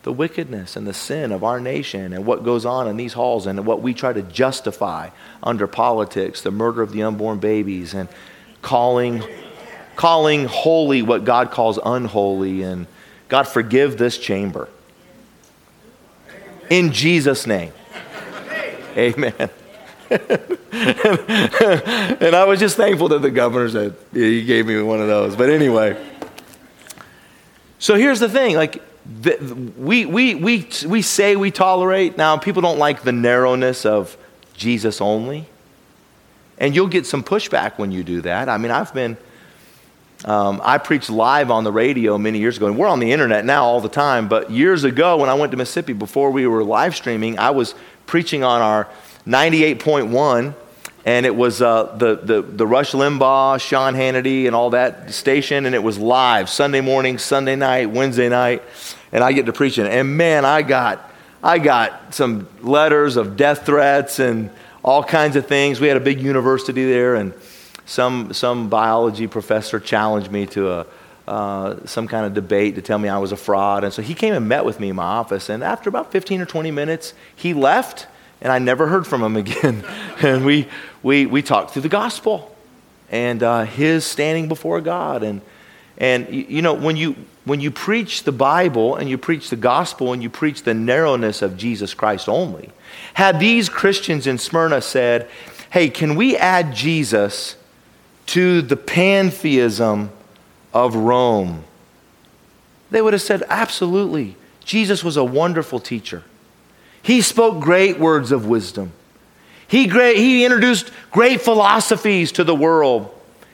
the 0.04 0.14
wickedness 0.14 0.78
and 0.78 0.88
the 0.88 0.94
sin 0.94 1.34
of 1.34 1.44
our 1.44 1.60
nation 1.60 2.14
and 2.14 2.26
what 2.26 2.44
goes 2.44 2.66
on 2.66 2.88
in 2.88 2.96
these 2.96 3.14
halls 3.14 3.46
and 3.46 3.66
what 3.66 3.82
we 3.82 3.94
try 3.94 4.14
to 4.14 4.22
justify 4.22 5.10
under 5.44 5.68
politics, 5.68 6.42
the 6.42 6.52
murder 6.52 6.82
of 6.82 6.94
the 6.94 7.04
unborn 7.04 7.40
babies 7.40 7.94
and 7.94 8.08
calling 8.62 9.22
calling 9.98 10.46
holy 10.46 11.02
what 11.02 11.26
God 11.26 11.52
calls 11.52 11.80
unholy 11.84 12.62
and 12.62 12.88
God 13.28 13.44
forgive 13.44 13.98
this 13.98 14.18
chamber. 14.18 14.70
In 16.70 16.92
Jesus 16.94 17.48
name. 17.48 17.74
Amen. 18.96 19.50
and 20.72 22.36
I 22.36 22.46
was 22.46 22.60
just 22.60 22.78
thankful 22.78 23.10
that 23.10 23.22
the 23.22 23.32
governor 23.32 23.70
said 23.70 23.96
he 24.14 24.44
gave 24.44 24.68
me 24.68 24.82
one 24.82 25.02
of 25.02 25.08
those. 25.08 25.36
But 25.36 25.50
anyway, 25.50 26.02
so 27.80 27.96
here's 27.96 28.20
the 28.20 28.30
thing 28.30 28.56
like 28.56 28.82
the, 29.22 29.38
we, 29.78 30.06
we, 30.06 30.36
we, 30.36 30.68
we 30.86 31.02
say 31.02 31.36
we 31.36 31.52
tolerate. 31.52 32.18
Now, 32.18 32.38
people 32.38 32.62
don't 32.62 32.80
like 32.80 33.04
the 33.04 33.12
narrowness 33.12 33.86
of 33.86 34.18
Jesus 34.54 35.02
only. 35.02 35.46
And 36.58 36.76
you'll 36.76 36.88
get 36.88 37.06
some 37.06 37.24
pushback 37.24 37.78
when 37.78 37.92
you 37.92 38.04
do 38.04 38.22
that. 38.22 38.50
I 38.50 38.58
mean, 38.58 38.72
I've 38.72 38.94
been, 38.94 39.16
um, 40.26 40.60
I 40.64 40.80
preached 40.80 41.10
live 41.10 41.52
on 41.52 41.64
the 41.64 41.72
radio 41.72 42.18
many 42.18 42.40
years 42.40 42.58
ago, 42.58 42.66
and 42.66 42.78
we're 42.78 42.88
on 42.88 43.00
the 43.00 43.12
internet 43.12 43.46
now 43.46 43.64
all 43.64 43.80
the 43.80 43.90
time. 43.90 44.28
But 44.28 44.50
years 44.50 44.84
ago, 44.84 45.18
when 45.18 45.30
I 45.30 45.36
went 45.36 45.52
to 45.52 45.58
Mississippi, 45.58 45.94
before 45.94 46.32
we 46.32 46.48
were 46.48 46.64
live 46.64 46.96
streaming, 46.96 47.38
I 47.38 47.52
was 47.52 47.76
preaching 48.08 48.44
on 48.44 48.62
our 48.62 48.88
98.1 49.28 50.56
and 51.06 51.26
it 51.26 51.36
was 51.36 51.62
uh, 51.62 51.96
the, 51.98 52.16
the, 52.16 52.42
the 52.42 52.68
Rush 52.68 52.92
Limbaugh, 52.92 53.62
Sean 53.62 53.94
Hannity, 53.94 54.46
and 54.46 54.54
all 54.54 54.72
that 54.72 55.12
station, 55.14 55.66
and 55.66 55.74
it 55.74 55.82
was 55.82 55.98
live 55.98 56.50
Sunday 56.50 56.82
morning, 56.82 57.18
Sunday 57.18 57.56
night, 57.56 57.90
Wednesday 57.90 58.28
night 58.28 58.62
and 59.12 59.24
I 59.24 59.32
get 59.32 59.46
to 59.46 59.54
preaching. 59.54 59.86
And 59.86 60.18
man, 60.18 60.46
I 60.46 60.62
got, 60.62 61.12
I 61.44 61.60
got 61.60 62.14
some 62.14 62.48
letters 62.62 63.18
of 63.18 63.38
death 63.38 63.66
threats 63.66 64.20
and 64.20 64.50
all 64.84 65.04
kinds 65.04 65.36
of 65.36 65.48
things. 65.48 65.80
We 65.80 65.88
had 65.88 65.98
a 65.98 66.02
big 66.02 66.22
university 66.22 66.86
there, 66.86 67.16
and 67.16 67.34
some, 67.86 68.34
some 68.34 68.70
biology 68.70 69.28
professor 69.28 69.80
challenged 69.80 70.32
me 70.32 70.46
to 70.48 70.72
a, 70.72 70.88
uh, 71.28 71.86
some 71.86 72.08
kind 72.08 72.26
of 72.26 72.34
debate 72.34 72.76
to 72.76 72.82
tell 72.82 72.98
me 72.98 73.10
I 73.10 73.18
was 73.18 73.32
a 73.32 73.38
fraud. 73.38 73.84
And 73.84 73.94
so 73.94 74.02
he 74.02 74.14
came 74.14 74.34
and 74.34 74.48
met 74.48 74.66
with 74.66 74.80
me 74.80 74.90
in 74.90 74.96
my 74.96 75.04
office. 75.04 75.50
And 75.50 75.64
after 75.64 75.90
about 75.90 76.12
15 76.12 76.42
or 76.42 76.46
20 76.46 76.72
minutes, 76.72 77.14
he 77.36 77.54
left, 77.54 78.08
and 78.42 78.52
I 78.52 78.60
never 78.60 78.88
heard 78.88 79.08
from 79.08 79.24
him 79.24 79.36
again. 79.36 79.84
and 80.22 80.46
we, 80.46 80.68
we, 81.04 81.26
we 81.26 81.42
talked 81.42 81.72
through 81.72 81.84
the 81.84 81.90
gospel 81.90 82.56
and 83.10 83.42
uh, 83.42 83.64
his 83.64 84.06
standing 84.06 84.48
before 84.48 84.82
God. 84.82 85.24
And, 85.24 85.42
and 85.98 86.30
you 86.30 86.62
know, 86.62 86.74
when 86.74 86.96
you, 86.98 87.16
when 87.46 87.60
you 87.60 87.72
preach 87.72 88.24
the 88.24 88.32
Bible 88.32 88.96
and 88.96 89.10
you 89.10 89.18
preach 89.18 89.50
the 89.50 89.56
gospel 89.56 90.14
and 90.14 90.22
you 90.22 90.30
preach 90.30 90.64
the 90.64 90.74
narrowness 90.74 91.42
of 91.42 91.58
Jesus 91.58 91.94
Christ 91.94 92.30
only, 92.30 92.70
had 93.14 93.40
these 93.40 93.70
Christians 93.70 94.28
in 94.28 94.38
Smyrna 94.38 94.82
said, 94.82 95.30
hey, 95.72 95.90
can 95.90 96.16
we 96.16 96.38
add 96.38 96.76
Jesus 96.76 97.56
to 98.28 98.62
the 98.62 98.78
pantheism 98.78 100.12
of 100.74 100.96
Rome? 100.96 101.64
They 102.92 103.02
would 103.02 103.14
have 103.14 103.22
said, 103.22 103.44
absolutely. 103.50 104.36
Jesus 104.64 105.04
was 105.04 105.18
a 105.18 105.24
wonderful 105.24 105.80
teacher. 105.80 106.24
He 107.08 107.22
spoke 107.22 107.62
great 107.62 108.00
words 108.00 108.34
of 108.34 108.48
wisdom. 108.48 108.92
He, 109.70 109.88
great, 109.88 110.18
he 110.18 110.44
introduced 110.44 110.92
great 111.10 111.40
philosophies 111.40 112.34
to 112.34 112.44
the 112.44 112.54
world. 112.54 113.10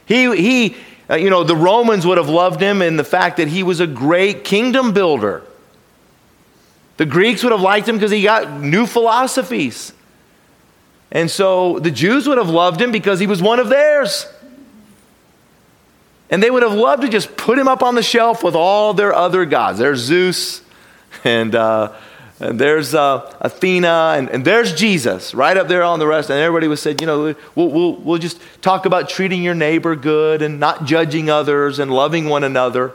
He, 0.08 0.36
he, 0.36 0.76
uh, 1.08 1.18
you 1.18 1.30
know, 1.30 1.44
the 1.44 1.56
Romans 1.56 2.04
would 2.04 2.18
have 2.18 2.30
loved 2.30 2.60
him 2.60 2.82
in 2.82 2.98
the 2.98 3.04
fact 3.04 3.38
that 3.38 3.48
he 3.48 3.62
was 3.62 3.80
a 3.80 3.86
great 3.86 4.44
kingdom 4.44 4.92
builder. 4.92 5.44
The 6.98 7.06
Greeks 7.06 7.44
would 7.44 7.52
have 7.52 7.62
liked 7.62 7.88
him 7.88 7.98
because 7.98 8.10
he 8.10 8.24
got 8.24 8.60
new 8.60 8.88
philosophies. 8.88 9.94
And 11.12 11.30
so 11.30 11.78
the 11.78 11.92
Jews 11.92 12.28
would 12.28 12.40
have 12.40 12.50
loved 12.50 12.82
him 12.82 12.92
because 12.92 13.20
he 13.20 13.28
was 13.28 13.40
one 13.40 13.60
of 13.60 13.70
theirs. 13.70 14.26
And 16.32 16.42
they 16.42 16.50
would 16.50 16.64
have 16.64 16.74
loved 16.74 17.04
to 17.04 17.08
just 17.08 17.38
put 17.38 17.60
him 17.60 17.68
up 17.68 17.84
on 17.84 17.94
the 17.94 18.02
shelf 18.02 18.44
with 18.44 18.56
all 18.56 18.96
their 18.96 19.14
other 19.14 19.46
gods. 19.46 19.78
There's 19.78 20.00
Zeus 20.00 20.64
and 21.24 21.54
uh, 21.54 21.94
and 22.44 22.60
there's 22.60 22.94
uh, 22.94 23.34
Athena, 23.40 24.16
and, 24.18 24.30
and, 24.30 24.44
there's 24.44 24.74
Jesus 24.74 25.34
right 25.34 25.56
up 25.56 25.70
there 25.70 25.82
on 25.82 26.00
the 26.00 26.08
rest. 26.08 26.30
And 26.30 26.38
everybody 26.40 26.68
was 26.68 26.82
said, 26.82 27.00
you 27.00 27.08
know, 27.08 27.34
we'll, 27.56 27.70
we'll, 27.70 27.96
we'll 27.96 28.18
just 28.18 28.38
talk 28.62 28.86
about 28.86 29.08
treating 29.08 29.42
your 29.42 29.56
neighbor 29.56 29.96
good 29.96 30.42
and 30.42 30.60
not 30.60 30.84
judging 30.84 31.30
others 31.30 31.80
and 31.80 31.90
loving 31.90 32.28
one 32.28 32.44
another. 32.44 32.92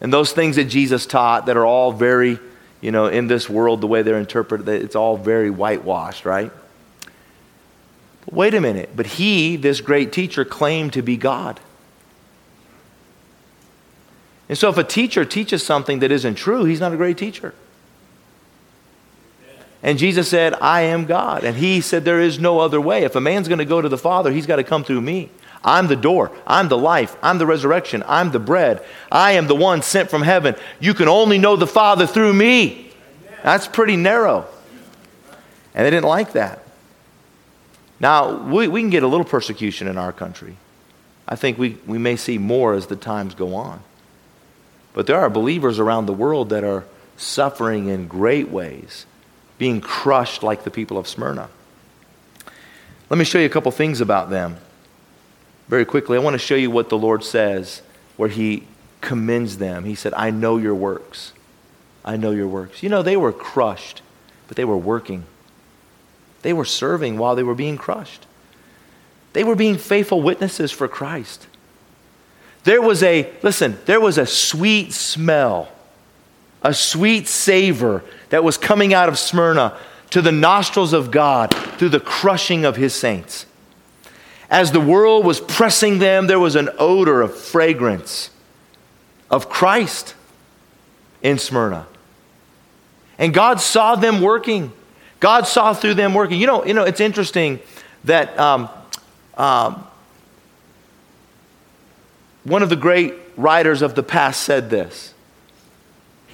And 0.00 0.12
those 0.12 0.30
things 0.30 0.54
that 0.54 0.66
Jesus 0.66 1.04
taught 1.04 1.46
that 1.46 1.56
are 1.56 1.66
all 1.66 1.90
very, 1.90 2.38
you 2.80 2.92
know, 2.92 3.06
in 3.06 3.26
this 3.26 3.50
world, 3.50 3.80
the 3.80 3.88
way 3.88 4.02
they're 4.02 4.20
interpreted, 4.20 4.68
it's 4.68 4.94
all 4.94 5.16
very 5.16 5.50
whitewashed, 5.50 6.24
right? 6.24 6.52
But 8.24 8.34
wait 8.34 8.54
a 8.54 8.60
minute. 8.60 8.90
But 8.94 9.06
he, 9.06 9.56
this 9.56 9.80
great 9.80 10.12
teacher, 10.12 10.44
claimed 10.44 10.92
to 10.92 11.02
be 11.02 11.16
God. 11.16 11.58
And 14.48 14.56
so 14.56 14.68
if 14.68 14.78
a 14.78 14.84
teacher 14.84 15.24
teaches 15.24 15.66
something 15.66 15.98
that 15.98 16.12
isn't 16.12 16.36
true, 16.36 16.64
he's 16.66 16.78
not 16.78 16.92
a 16.92 16.96
great 16.96 17.18
teacher. 17.18 17.52
And 19.86 20.00
Jesus 20.00 20.28
said, 20.28 20.52
I 20.54 20.80
am 20.82 21.04
God. 21.04 21.44
And 21.44 21.56
he 21.56 21.80
said, 21.80 22.04
There 22.04 22.20
is 22.20 22.40
no 22.40 22.58
other 22.58 22.80
way. 22.80 23.04
If 23.04 23.14
a 23.14 23.20
man's 23.20 23.46
going 23.46 23.60
to 23.60 23.64
go 23.64 23.80
to 23.80 23.88
the 23.88 23.96
Father, 23.96 24.32
he's 24.32 24.44
got 24.44 24.56
to 24.56 24.64
come 24.64 24.82
through 24.82 25.00
me. 25.00 25.30
I'm 25.62 25.86
the 25.86 25.94
door. 25.94 26.32
I'm 26.44 26.66
the 26.66 26.76
life. 26.76 27.16
I'm 27.22 27.38
the 27.38 27.46
resurrection. 27.46 28.02
I'm 28.08 28.32
the 28.32 28.40
bread. 28.40 28.84
I 29.12 29.32
am 29.32 29.46
the 29.46 29.54
one 29.54 29.82
sent 29.82 30.10
from 30.10 30.22
heaven. 30.22 30.56
You 30.80 30.92
can 30.92 31.06
only 31.06 31.38
know 31.38 31.54
the 31.54 31.68
Father 31.68 32.04
through 32.04 32.32
me. 32.32 32.90
That's 33.44 33.68
pretty 33.68 33.94
narrow. 33.94 34.46
And 35.72 35.86
they 35.86 35.90
didn't 35.90 36.08
like 36.08 36.32
that. 36.32 36.66
Now, 38.00 38.42
we, 38.42 38.66
we 38.66 38.80
can 38.80 38.90
get 38.90 39.04
a 39.04 39.08
little 39.08 39.24
persecution 39.24 39.86
in 39.86 39.96
our 39.96 40.12
country. 40.12 40.56
I 41.28 41.36
think 41.36 41.58
we, 41.58 41.78
we 41.86 41.98
may 41.98 42.16
see 42.16 42.38
more 42.38 42.74
as 42.74 42.88
the 42.88 42.96
times 42.96 43.36
go 43.36 43.54
on. 43.54 43.84
But 44.94 45.06
there 45.06 45.20
are 45.20 45.30
believers 45.30 45.78
around 45.78 46.06
the 46.06 46.12
world 46.12 46.48
that 46.48 46.64
are 46.64 46.84
suffering 47.16 47.86
in 47.86 48.08
great 48.08 48.48
ways, 48.48 49.06
being 49.58 49.80
crushed 49.80 50.42
like 50.42 50.64
the 50.64 50.70
people 50.70 50.98
of 50.98 51.08
Smyrna. 51.08 51.48
Let 53.08 53.18
me 53.18 53.24
show 53.24 53.38
you 53.38 53.46
a 53.46 53.50
couple 53.50 53.70
things 53.72 54.00
about 54.00 54.30
them. 54.30 54.56
Very 55.68 55.84
quickly, 55.84 56.16
I 56.16 56.20
want 56.20 56.34
to 56.34 56.38
show 56.38 56.54
you 56.54 56.70
what 56.70 56.88
the 56.88 56.98
Lord 56.98 57.24
says 57.24 57.82
where 58.16 58.28
He 58.28 58.64
commends 59.00 59.58
them. 59.58 59.84
He 59.84 59.94
said, 59.94 60.14
I 60.14 60.30
know 60.30 60.56
your 60.56 60.74
works. 60.74 61.32
I 62.04 62.16
know 62.16 62.30
your 62.30 62.48
works. 62.48 62.82
You 62.82 62.88
know, 62.88 63.02
they 63.02 63.16
were 63.16 63.32
crushed, 63.32 64.02
but 64.48 64.56
they 64.56 64.64
were 64.64 64.76
working. 64.76 65.24
They 66.42 66.52
were 66.52 66.64
serving 66.64 67.18
while 67.18 67.34
they 67.34 67.42
were 67.42 67.54
being 67.54 67.76
crushed. 67.76 68.26
They 69.32 69.44
were 69.44 69.56
being 69.56 69.76
faithful 69.76 70.22
witnesses 70.22 70.72
for 70.72 70.88
Christ. 70.88 71.46
There 72.64 72.80
was 72.80 73.02
a, 73.02 73.30
listen, 73.42 73.78
there 73.86 74.00
was 74.00 74.18
a 74.18 74.26
sweet 74.26 74.92
smell, 74.92 75.68
a 76.66 76.74
sweet 76.74 77.28
savor 77.28 78.02
that 78.30 78.42
was 78.42 78.58
coming 78.58 78.92
out 78.92 79.08
of 79.08 79.16
Smyrna 79.20 79.78
to 80.10 80.20
the 80.20 80.32
nostrils 80.32 80.92
of 80.92 81.12
God 81.12 81.54
through 81.54 81.90
the 81.90 82.00
crushing 82.00 82.64
of 82.64 82.74
his 82.74 82.92
saints. 82.92 83.46
As 84.50 84.72
the 84.72 84.80
world 84.80 85.24
was 85.24 85.40
pressing 85.40 86.00
them, 86.00 86.26
there 86.26 86.40
was 86.40 86.56
an 86.56 86.68
odor 86.76 87.22
of 87.22 87.36
fragrance 87.36 88.30
of 89.30 89.48
Christ 89.48 90.16
in 91.22 91.38
Smyrna. 91.38 91.86
And 93.16 93.32
God 93.32 93.60
saw 93.60 93.94
them 93.94 94.20
working. 94.20 94.72
God 95.20 95.46
saw 95.46 95.72
through 95.72 95.94
them 95.94 96.14
working. 96.14 96.40
You 96.40 96.48
know, 96.48 96.66
you 96.66 96.74
know 96.74 96.82
it's 96.82 97.00
interesting 97.00 97.60
that 98.02 98.36
um, 98.40 98.68
um, 99.36 99.86
one 102.42 102.64
of 102.64 102.70
the 102.70 102.76
great 102.76 103.14
writers 103.36 103.82
of 103.82 103.94
the 103.94 104.02
past 104.02 104.42
said 104.42 104.68
this. 104.68 105.14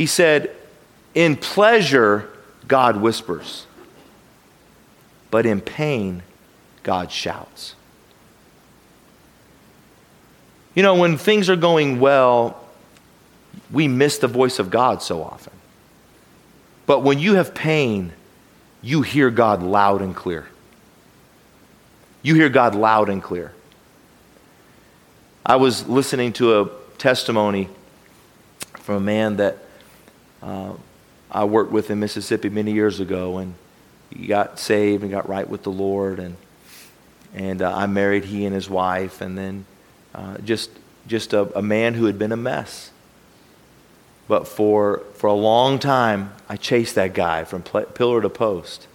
He 0.03 0.07
said, 0.07 0.51
In 1.15 1.37
pleasure, 1.37 2.29
God 2.67 2.97
whispers, 2.97 3.69
but 5.31 5.47
in 5.47 5.61
pain, 5.61 6.25
God 6.83 7.13
shouts. 7.13 7.77
You 10.75 10.83
know, 10.83 10.97
when 10.97 11.17
things 11.19 11.49
are 11.49 11.55
going 11.55 12.01
well, 12.01 12.65
we 13.71 13.87
miss 13.87 14.19
the 14.19 14.27
voice 14.27 14.59
of 14.59 14.71
God 14.71 15.03
so 15.03 15.23
often. 15.23 15.53
But 16.85 17.05
when 17.05 17.21
you 17.21 17.35
have 17.35 17.55
pain, 17.55 18.13
you 18.83 19.03
hear 19.03 19.31
God 19.31 19.63
loud 19.63 20.03
and 20.03 20.17
clear. 20.17 20.49
You 22.23 22.35
hear 22.35 22.49
God 22.49 22.75
loud 22.75 23.09
and 23.09 23.23
clear. 23.23 23.53
I 25.47 25.55
was 25.55 25.87
listening 25.87 26.33
to 26.33 26.61
a 26.61 26.71
testimony 26.99 27.69
from 28.81 28.97
a 28.97 29.01
man 29.01 29.37
that 29.37 29.62
uh, 30.43 30.73
I 31.31 31.45
worked 31.45 31.73
with 31.73 31.91
in 31.91 32.01
Mississippi 32.01 32.49
many 32.49 32.73
years 32.73 33.01
ago, 33.01 33.39
and 33.39 33.55
he 34.11 34.27
got 34.27 34.59
saved 34.59 35.03
and 35.03 35.11
got 35.11 35.29
right 35.29 35.49
with 35.49 35.63
the 35.63 35.71
Lord, 35.71 36.19
and 36.19 36.37
and 37.35 37.63
uh, 37.63 37.75
I 37.75 37.87
married 37.87 38.25
he 38.25 38.45
and 38.45 38.55
his 38.55 38.69
wife, 38.69 39.21
and 39.21 39.39
then 39.39 39.65
uh, 40.15 40.39
just 40.39 40.71
just 41.07 41.33
a, 41.33 41.57
a 41.57 41.63
man 41.63 41.95
who 41.95 42.07
had 42.07 42.19
been 42.19 42.33
a 42.33 42.37
mess. 42.37 42.91
But 44.29 44.47
for 44.47 45.03
for 45.15 45.29
a 45.29 45.35
long 45.35 45.79
time, 45.79 46.33
I 46.49 46.57
chased 46.57 46.95
that 46.97 47.15
guy 47.15 47.45
from 47.45 47.63
pl- 47.63 47.87
pillar 47.87 48.21
to 48.21 48.29
post 48.29 48.87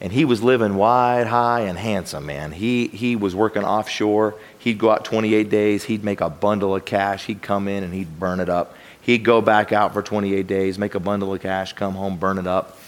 and 0.00 0.12
he 0.12 0.24
was 0.24 0.42
living 0.42 0.76
wide, 0.76 1.26
high, 1.26 1.60
and 1.60 1.78
handsome, 1.78 2.24
man. 2.24 2.52
He, 2.52 2.88
he 2.88 3.16
was 3.16 3.34
working 3.34 3.64
offshore. 3.64 4.34
He'd 4.58 4.78
go 4.78 4.90
out 4.90 5.04
28 5.04 5.50
days. 5.50 5.84
He'd 5.84 6.02
make 6.02 6.22
a 6.22 6.30
bundle 6.30 6.74
of 6.74 6.86
cash. 6.86 7.26
He'd 7.26 7.42
come 7.42 7.68
in 7.68 7.84
and 7.84 7.92
he'd 7.92 8.18
burn 8.18 8.40
it 8.40 8.48
up. 8.48 8.74
He'd 9.02 9.24
go 9.24 9.40
back 9.40 9.72
out 9.72 9.92
for 9.92 10.02
28 10.02 10.46
days, 10.46 10.78
make 10.78 10.94
a 10.94 11.00
bundle 11.00 11.32
of 11.34 11.40
cash, 11.40 11.72
come 11.72 11.94
home, 11.94 12.16
burn 12.16 12.38
it 12.38 12.46
up. 12.46 12.78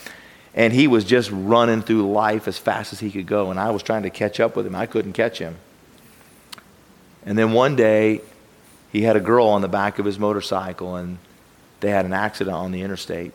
And 0.55 0.73
he 0.73 0.87
was 0.87 1.05
just 1.05 1.31
running 1.33 1.81
through 1.81 2.11
life 2.13 2.47
as 2.47 2.59
fast 2.59 2.93
as 2.93 3.01
he 3.01 3.11
could 3.11 3.27
go. 3.27 3.51
And 3.51 3.59
I 3.59 3.71
was 3.71 3.83
trying 3.83 4.03
to 4.03 4.11
catch 4.11 4.39
up 4.39 4.55
with 4.55 4.67
him. 4.67 4.75
I 4.75 4.87
couldn't 4.87 5.15
catch 5.15 5.39
him. 5.39 5.57
And 7.25 7.39
then 7.39 7.53
one 7.53 7.77
day, 7.77 8.21
he 8.91 9.03
had 9.03 9.17
a 9.17 9.21
girl 9.21 9.47
on 9.47 9.63
the 9.63 9.69
back 9.69 9.99
of 9.99 10.05
his 10.05 10.19
motorcycle, 10.19 10.97
and 10.97 11.17
they 11.81 11.91
had 11.91 12.05
an 12.05 12.13
accident 12.13 12.55
on 12.55 12.73
the 12.73 12.83
interstate. 12.83 13.33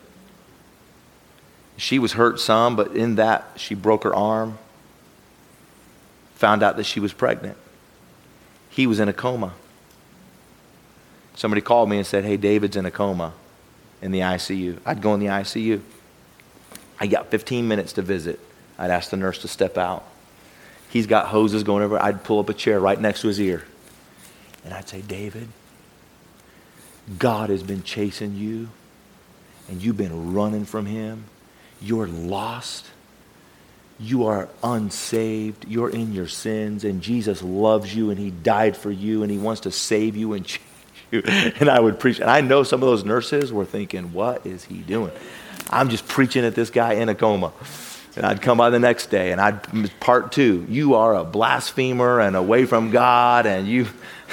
She 1.76 1.98
was 1.98 2.12
hurt 2.12 2.38
some, 2.38 2.76
but 2.76 2.94
in 2.94 3.16
that, 3.16 3.50
she 3.56 3.74
broke 3.74 4.04
her 4.04 4.14
arm, 4.14 4.58
found 6.34 6.62
out 6.62 6.76
that 6.76 6.84
she 6.84 7.00
was 7.00 7.12
pregnant. 7.12 7.56
He 8.70 8.86
was 8.86 9.00
in 9.00 9.08
a 9.08 9.12
coma. 9.12 9.52
Somebody 11.38 11.60
called 11.60 11.88
me 11.88 11.98
and 11.98 12.04
said, 12.04 12.24
Hey, 12.24 12.36
David's 12.36 12.74
in 12.74 12.84
a 12.84 12.90
coma 12.90 13.32
in 14.02 14.10
the 14.10 14.18
ICU. 14.18 14.80
I'd 14.84 15.00
go 15.00 15.14
in 15.14 15.20
the 15.20 15.26
ICU. 15.26 15.80
I 16.98 17.06
got 17.06 17.28
15 17.28 17.68
minutes 17.68 17.92
to 17.92 18.02
visit. 18.02 18.40
I'd 18.76 18.90
ask 18.90 19.10
the 19.10 19.16
nurse 19.16 19.38
to 19.42 19.48
step 19.48 19.78
out. 19.78 20.04
He's 20.90 21.06
got 21.06 21.28
hoses 21.28 21.62
going 21.62 21.84
over. 21.84 21.96
I'd 21.96 22.24
pull 22.24 22.40
up 22.40 22.48
a 22.48 22.54
chair 22.54 22.80
right 22.80 23.00
next 23.00 23.20
to 23.20 23.28
his 23.28 23.40
ear. 23.40 23.64
And 24.64 24.74
I'd 24.74 24.88
say, 24.88 25.00
David, 25.00 25.46
God 27.20 27.50
has 27.50 27.62
been 27.62 27.84
chasing 27.84 28.34
you, 28.34 28.68
and 29.68 29.80
you've 29.80 29.96
been 29.96 30.34
running 30.34 30.64
from 30.64 30.86
him 30.86 31.26
you're 31.80 32.08
lost. 32.08 32.84
You 34.00 34.26
are 34.26 34.48
unsaved. 34.64 35.66
You're 35.68 35.90
in 35.90 36.12
your 36.12 36.26
sins, 36.26 36.82
and 36.82 37.00
Jesus 37.00 37.40
loves 37.40 37.94
you, 37.94 38.10
and 38.10 38.18
He 38.18 38.32
died 38.32 38.76
for 38.76 38.90
you, 38.90 39.22
and 39.22 39.30
He 39.30 39.38
wants 39.38 39.60
to 39.60 39.70
save 39.70 40.16
you 40.16 40.32
and 40.32 40.44
change 40.44 40.64
you. 41.10 41.22
And 41.60 41.68
I 41.68 41.80
would 41.80 41.98
preach. 41.98 42.20
And 42.20 42.30
I 42.30 42.40
know 42.40 42.62
some 42.62 42.82
of 42.82 42.88
those 42.88 43.04
nurses 43.04 43.52
were 43.52 43.64
thinking, 43.64 44.12
What 44.12 44.46
is 44.46 44.64
he 44.64 44.78
doing? 44.78 45.12
I'm 45.70 45.88
just 45.88 46.06
preaching 46.08 46.44
at 46.44 46.54
this 46.54 46.70
guy 46.70 46.94
in 46.94 47.08
a 47.08 47.14
coma. 47.14 47.52
And 48.16 48.26
I'd 48.26 48.42
come 48.42 48.58
by 48.58 48.70
the 48.70 48.80
next 48.80 49.10
day, 49.10 49.30
and 49.32 49.40
I'd 49.40 49.90
part 50.00 50.32
two. 50.32 50.66
You 50.68 50.94
are 50.94 51.14
a 51.14 51.24
blasphemer 51.24 52.20
and 52.20 52.34
away 52.34 52.64
from 52.64 52.90
God, 52.90 53.46
and 53.46 53.68
you. 53.68 53.86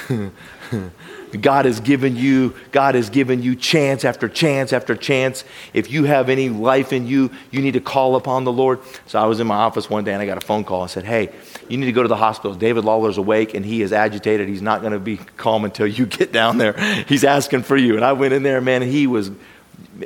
God 1.38 1.66
has 1.66 1.80
given 1.80 2.16
you, 2.16 2.56
God 2.72 2.96
has 2.96 3.10
given 3.10 3.42
you 3.42 3.56
chance 3.56 4.06
after 4.06 4.30
chance 4.30 4.74
after 4.74 4.96
chance. 4.96 5.44
If 5.74 5.90
you 5.90 6.04
have 6.04 6.30
any 6.30 6.50
life 6.50 6.94
in 6.94 7.08
you, 7.08 7.32
you 7.52 7.62
need 7.62 7.74
to 7.74 7.80
call 7.80 8.16
upon 8.16 8.44
the 8.44 8.52
Lord. 8.52 8.80
So 9.08 9.20
I 9.20 9.26
was 9.26 9.40
in 9.40 9.48
my 9.48 9.56
office 9.56 9.90
one 9.90 10.04
day 10.04 10.14
and 10.14 10.22
I 10.22 10.26
got 10.26 10.38
a 10.38 10.46
phone 10.46 10.64
call 10.64 10.84
and 10.84 10.92
said, 10.92 11.06
Hey, 11.06 11.34
you 11.68 11.78
need 11.78 11.88
to 11.88 11.92
go 11.92 12.02
to 12.02 12.08
the 12.08 12.16
hospital. 12.16 12.56
David 12.56 12.86
Lawler's 12.86 13.18
awake 13.18 13.54
and 13.54 13.66
he 13.66 13.82
is 13.82 13.92
agitated. 13.92 14.48
He's 14.48 14.62
not 14.62 14.82
going 14.82 14.94
to 14.94 15.00
be 15.00 15.18
calm 15.18 15.66
until 15.66 15.88
you 15.88 16.06
get 16.06 16.32
down 16.32 16.58
there. 16.58 16.74
He's 17.08 17.24
asking 17.24 17.64
for 17.64 17.78
you. 17.78 17.96
And 17.96 18.06
I 18.06 18.14
went 18.14 18.34
in 18.34 18.44
there, 18.44 18.62
man, 18.62 18.82
he 18.82 19.08
was 19.08 19.32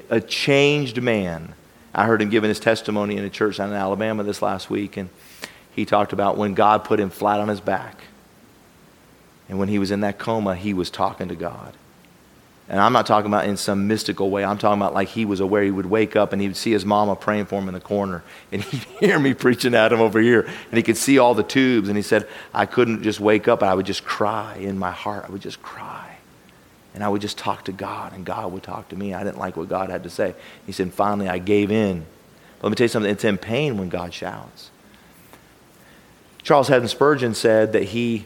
a 0.09 0.21
changed 0.21 1.01
man. 1.01 1.53
I 1.93 2.05
heard 2.05 2.21
him 2.21 2.29
giving 2.29 2.49
his 2.49 2.59
testimony 2.59 3.17
in 3.17 3.23
a 3.23 3.29
church 3.29 3.57
down 3.57 3.69
in 3.69 3.75
Alabama 3.75 4.23
this 4.23 4.41
last 4.41 4.69
week, 4.69 4.95
and 4.95 5.09
he 5.75 5.85
talked 5.85 6.13
about 6.13 6.37
when 6.37 6.53
God 6.53 6.83
put 6.83 6.99
him 6.99 7.09
flat 7.09 7.39
on 7.39 7.47
his 7.47 7.59
back 7.59 7.99
and 9.49 9.57
when 9.57 9.67
he 9.67 9.79
was 9.79 9.91
in 9.91 10.01
that 10.01 10.19
coma, 10.19 10.55
he 10.55 10.73
was 10.73 10.89
talking 10.89 11.27
to 11.27 11.35
God. 11.35 11.73
And 12.69 12.79
I'm 12.79 12.93
not 12.93 13.07
talking 13.07 13.25
about 13.25 13.45
in 13.45 13.57
some 13.57 13.87
mystical 13.87 14.29
way. 14.29 14.45
I'm 14.45 14.59
talking 14.59 14.79
about 14.79 14.93
like 14.93 15.07
he 15.07 15.25
was 15.25 15.39
aware 15.39 15.63
he 15.63 15.71
would 15.71 15.87
wake 15.87 16.15
up 16.15 16.31
and 16.31 16.41
he 16.41 16.47
would 16.47 16.55
see 16.55 16.71
his 16.71 16.85
mama 16.85 17.15
praying 17.15 17.47
for 17.47 17.59
him 17.59 17.67
in 17.67 17.73
the 17.73 17.79
corner. 17.79 18.23
And 18.51 18.61
he'd 18.63 18.83
hear 18.99 19.17
me 19.17 19.33
preaching 19.33 19.73
at 19.73 19.91
him 19.91 19.99
over 19.99 20.21
here. 20.21 20.41
And 20.41 20.77
he 20.77 20.83
could 20.83 20.95
see 20.95 21.17
all 21.17 21.33
the 21.33 21.41
tubes. 21.41 21.89
And 21.89 21.97
he 21.97 22.03
said, 22.03 22.27
I 22.53 22.67
couldn't 22.67 23.01
just 23.01 23.19
wake 23.19 23.47
up. 23.47 23.63
I 23.63 23.73
would 23.73 23.87
just 23.87 24.05
cry 24.05 24.55
in 24.57 24.77
my 24.77 24.91
heart. 24.91 25.25
I 25.27 25.31
would 25.31 25.41
just 25.41 25.63
cry. 25.63 26.17
And 26.93 27.03
I 27.03 27.09
would 27.09 27.21
just 27.21 27.39
talk 27.39 27.65
to 27.65 27.71
God. 27.71 28.13
And 28.13 28.23
God 28.23 28.51
would 28.53 28.61
talk 28.61 28.89
to 28.89 28.95
me. 28.95 29.15
I 29.15 29.23
didn't 29.23 29.39
like 29.39 29.57
what 29.57 29.67
God 29.67 29.89
had 29.89 30.03
to 30.03 30.09
say. 30.11 30.35
He 30.67 30.71
said, 30.71 30.93
finally, 30.93 31.27
I 31.27 31.39
gave 31.39 31.71
in. 31.71 32.05
But 32.59 32.65
let 32.65 32.69
me 32.69 32.75
tell 32.75 32.85
you 32.85 32.89
something. 32.89 33.11
It's 33.11 33.23
in 33.23 33.39
pain 33.39 33.79
when 33.79 33.89
God 33.89 34.13
shouts. 34.13 34.69
Charles 36.43 36.67
Haddon 36.67 36.87
Spurgeon 36.87 37.33
said 37.33 37.73
that 37.73 37.85
he 37.85 38.25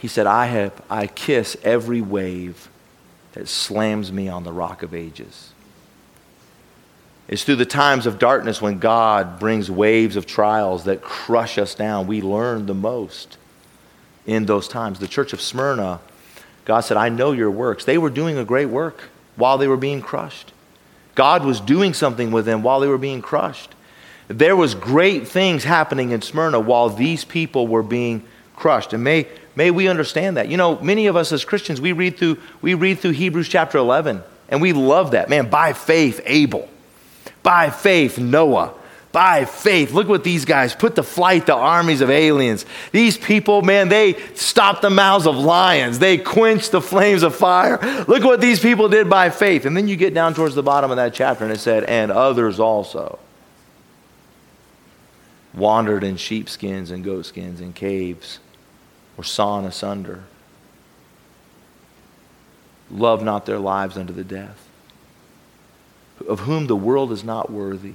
he 0.00 0.08
said, 0.08 0.26
I, 0.26 0.46
have, 0.46 0.82
I 0.88 1.06
kiss 1.06 1.56
every 1.62 2.00
wave 2.00 2.68
that 3.32 3.48
slams 3.48 4.10
me 4.10 4.28
on 4.28 4.44
the 4.44 4.52
rock 4.52 4.82
of 4.82 4.94
ages. 4.94 5.52
It's 7.28 7.44
through 7.44 7.56
the 7.56 7.66
times 7.66 8.06
of 8.06 8.18
darkness 8.18 8.60
when 8.60 8.78
God 8.78 9.38
brings 9.38 9.70
waves 9.70 10.16
of 10.16 10.26
trials 10.26 10.84
that 10.84 11.02
crush 11.02 11.58
us 11.58 11.74
down. 11.74 12.06
We 12.06 12.22
learn 12.22 12.66
the 12.66 12.74
most 12.74 13.36
in 14.26 14.46
those 14.46 14.66
times. 14.66 14.98
The 14.98 15.06
church 15.06 15.32
of 15.32 15.40
Smyrna 15.40 16.00
God 16.64 16.80
said, 16.80 16.96
I 16.96 17.08
know 17.08 17.32
your 17.32 17.50
works. 17.50 17.84
They 17.84 17.98
were 17.98 18.10
doing 18.10 18.38
a 18.38 18.44
great 18.44 18.66
work 18.66 19.08
while 19.34 19.58
they 19.58 19.66
were 19.66 19.76
being 19.76 20.00
crushed. 20.00 20.52
God 21.14 21.44
was 21.44 21.60
doing 21.60 21.94
something 21.94 22.30
with 22.30 22.44
them 22.46 22.62
while 22.62 22.78
they 22.80 22.86
were 22.86 22.98
being 22.98 23.22
crushed. 23.22 23.74
There 24.28 24.54
was 24.54 24.76
great 24.76 25.26
things 25.26 25.64
happening 25.64 26.12
in 26.12 26.22
Smyrna 26.22 26.60
while 26.60 26.88
these 26.88 27.24
people 27.24 27.66
were 27.66 27.82
being 27.82 28.22
crushed. 28.54 28.92
And 28.92 29.02
may, 29.02 29.26
may 29.56 29.70
we 29.70 29.88
understand 29.88 30.36
that. 30.36 30.48
You 30.48 30.56
know, 30.56 30.80
many 30.80 31.06
of 31.06 31.16
us 31.16 31.32
as 31.32 31.44
Christians, 31.44 31.80
we 31.80 31.92
read 31.92 32.18
through, 32.18 32.38
we 32.62 32.74
read 32.74 32.98
through 32.98 33.12
Hebrews 33.12 33.48
chapter 33.48 33.78
11, 33.78 34.22
and 34.48 34.60
we 34.60 34.72
love 34.72 35.12
that. 35.12 35.28
Man, 35.28 35.48
by 35.50 35.72
faith, 35.72 36.20
Abel. 36.24 36.68
By 37.42 37.70
faith, 37.70 38.18
Noah 38.18 38.74
by 39.12 39.44
faith. 39.44 39.92
Look 39.92 40.08
what 40.08 40.24
these 40.24 40.44
guys 40.44 40.74
put 40.74 40.94
to 40.96 41.02
flight 41.02 41.46
the 41.46 41.54
armies 41.54 42.00
of 42.00 42.10
aliens. 42.10 42.64
These 42.92 43.18
people, 43.18 43.62
man, 43.62 43.88
they 43.88 44.14
stopped 44.34 44.82
the 44.82 44.90
mouths 44.90 45.26
of 45.26 45.36
lions. 45.36 45.98
They 45.98 46.16
quenched 46.16 46.70
the 46.70 46.80
flames 46.80 47.22
of 47.22 47.34
fire. 47.34 47.78
Look 48.06 48.22
what 48.22 48.40
these 48.40 48.60
people 48.60 48.88
did 48.88 49.10
by 49.10 49.30
faith. 49.30 49.64
And 49.64 49.76
then 49.76 49.88
you 49.88 49.96
get 49.96 50.14
down 50.14 50.34
towards 50.34 50.54
the 50.54 50.62
bottom 50.62 50.90
of 50.90 50.96
that 50.96 51.12
chapter 51.12 51.44
and 51.44 51.52
it 51.52 51.58
said, 51.58 51.84
and 51.84 52.12
others 52.12 52.60
also 52.60 53.18
wandered 55.52 56.04
in 56.04 56.16
sheepskins 56.16 56.92
and 56.92 57.02
goatskins 57.02 57.60
in 57.60 57.72
caves, 57.72 58.38
were 59.20 59.24
sawn 59.24 59.64
asunder, 59.64 60.24
Love 62.90 63.22
not 63.22 63.46
their 63.46 63.58
lives 63.58 63.96
unto 63.96 64.12
the 64.12 64.24
death, 64.24 64.66
of 66.26 66.40
whom 66.40 66.66
the 66.66 66.74
world 66.74 67.12
is 67.12 67.22
not 67.22 67.50
worthy 67.50 67.94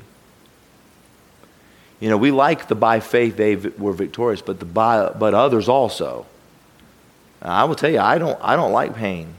you 2.00 2.10
know, 2.10 2.18
we 2.18 2.32
like 2.32 2.68
the 2.68 2.76
by 2.76 3.00
faith 3.00 3.38
they 3.38 3.56
were 3.56 3.94
victorious, 3.94 4.42
but, 4.42 4.60
the 4.60 4.66
by, 4.66 5.10
but 5.10 5.34
others 5.34 5.70
also. 5.70 6.26
I 7.42 7.64
will 7.64 7.76
tell 7.76 7.90
you, 7.90 8.00
I 8.00 8.18
don't, 8.18 8.38
I 8.42 8.56
don't 8.56 8.72
like 8.72 8.96
pain. 8.96 9.34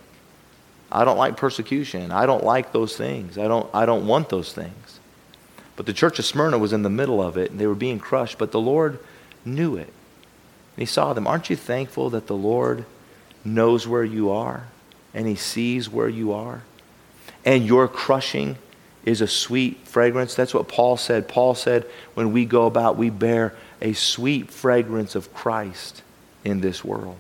I 0.90 1.04
don't 1.04 1.18
like 1.18 1.36
persecution. 1.36 2.12
I 2.12 2.24
don't 2.26 2.44
like 2.44 2.72
those 2.72 2.96
things. 2.96 3.36
I 3.36 3.48
don't, 3.48 3.68
I 3.74 3.84
don't 3.84 4.06
want 4.06 4.30
those 4.30 4.52
things. 4.52 5.00
But 5.74 5.86
the 5.86 5.92
church 5.92 6.18
of 6.18 6.24
Smyrna 6.24 6.58
was 6.58 6.72
in 6.72 6.82
the 6.82 6.90
middle 6.90 7.20
of 7.20 7.36
it, 7.36 7.50
and 7.50 7.60
they 7.60 7.66
were 7.66 7.74
being 7.74 7.98
crushed, 7.98 8.38
but 8.38 8.52
the 8.52 8.60
Lord 8.60 8.98
knew 9.44 9.76
it. 9.76 9.92
And 10.76 10.82
He 10.82 10.86
saw 10.86 11.12
them. 11.12 11.26
Aren't 11.26 11.50
you 11.50 11.56
thankful 11.56 12.10
that 12.10 12.26
the 12.26 12.36
Lord 12.36 12.84
knows 13.44 13.88
where 13.88 14.04
you 14.04 14.30
are, 14.30 14.64
and 15.14 15.26
He 15.26 15.34
sees 15.34 15.88
where 15.88 16.08
you 16.08 16.32
are? 16.32 16.62
And 17.44 17.64
your 17.64 17.88
crushing 17.88 18.56
is 19.04 19.20
a 19.20 19.28
sweet 19.28 19.86
fragrance. 19.86 20.34
That's 20.34 20.52
what 20.52 20.68
Paul 20.68 20.96
said. 20.96 21.28
Paul 21.28 21.54
said, 21.54 21.84
when 22.14 22.32
we 22.32 22.44
go 22.44 22.66
about, 22.66 22.96
we 22.96 23.08
bear 23.08 23.54
a 23.80 23.92
sweet 23.92 24.50
fragrance 24.50 25.14
of 25.14 25.32
Christ 25.32 26.02
in 26.44 26.60
this 26.60 26.84
world. 26.84 27.16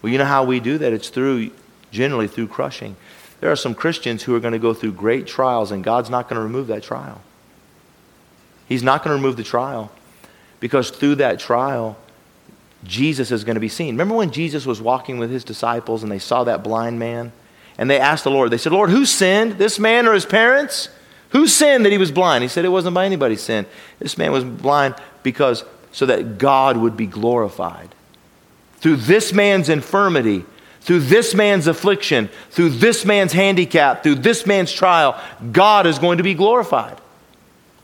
Well, 0.00 0.10
you 0.10 0.18
know 0.18 0.24
how 0.24 0.44
we 0.44 0.60
do 0.60 0.78
that? 0.78 0.92
It's 0.92 1.10
through, 1.10 1.50
generally, 1.90 2.26
through 2.26 2.48
crushing. 2.48 2.96
There 3.40 3.52
are 3.52 3.56
some 3.56 3.74
Christians 3.74 4.22
who 4.22 4.34
are 4.34 4.40
going 4.40 4.52
to 4.52 4.58
go 4.58 4.72
through 4.72 4.92
great 4.92 5.26
trials, 5.26 5.70
and 5.70 5.84
God's 5.84 6.08
not 6.08 6.28
going 6.28 6.36
to 6.36 6.42
remove 6.42 6.68
that 6.68 6.82
trial. 6.82 7.20
He's 8.66 8.82
not 8.82 9.04
going 9.04 9.14
to 9.14 9.22
remove 9.22 9.36
the 9.36 9.44
trial 9.44 9.92
because 10.58 10.90
through 10.90 11.16
that 11.16 11.38
trial, 11.38 11.98
Jesus 12.86 13.30
is 13.30 13.44
going 13.44 13.54
to 13.54 13.60
be 13.60 13.68
seen. 13.68 13.94
Remember 13.94 14.14
when 14.14 14.30
Jesus 14.30 14.66
was 14.66 14.80
walking 14.80 15.18
with 15.18 15.30
his 15.30 15.44
disciples 15.44 16.02
and 16.02 16.10
they 16.10 16.18
saw 16.18 16.44
that 16.44 16.62
blind 16.62 16.98
man? 16.98 17.32
And 17.78 17.90
they 17.90 18.00
asked 18.00 18.24
the 18.24 18.30
Lord, 18.30 18.50
they 18.50 18.58
said, 18.58 18.72
Lord, 18.72 18.90
who 18.90 19.04
sinned, 19.04 19.52
this 19.52 19.78
man 19.78 20.06
or 20.06 20.14
his 20.14 20.26
parents? 20.26 20.88
Who 21.30 21.46
sinned 21.46 21.84
that 21.84 21.92
he 21.92 21.98
was 21.98 22.10
blind? 22.10 22.42
He 22.42 22.48
said, 22.48 22.64
It 22.64 22.70
wasn't 22.70 22.94
by 22.94 23.04
anybody's 23.04 23.42
sin. 23.42 23.66
This 23.98 24.16
man 24.16 24.32
was 24.32 24.44
blind 24.44 24.94
because 25.22 25.64
so 25.92 26.06
that 26.06 26.38
God 26.38 26.76
would 26.76 26.96
be 26.96 27.06
glorified. 27.06 27.94
Through 28.78 28.96
this 28.96 29.32
man's 29.32 29.68
infirmity, 29.68 30.44
through 30.82 31.00
this 31.00 31.34
man's 31.34 31.66
affliction, 31.66 32.28
through 32.50 32.70
this 32.70 33.04
man's 33.04 33.32
handicap, 33.32 34.02
through 34.02 34.16
this 34.16 34.46
man's 34.46 34.72
trial, 34.72 35.20
God 35.52 35.86
is 35.86 35.98
going 35.98 36.18
to 36.18 36.22
be 36.22 36.34
glorified. 36.34 37.00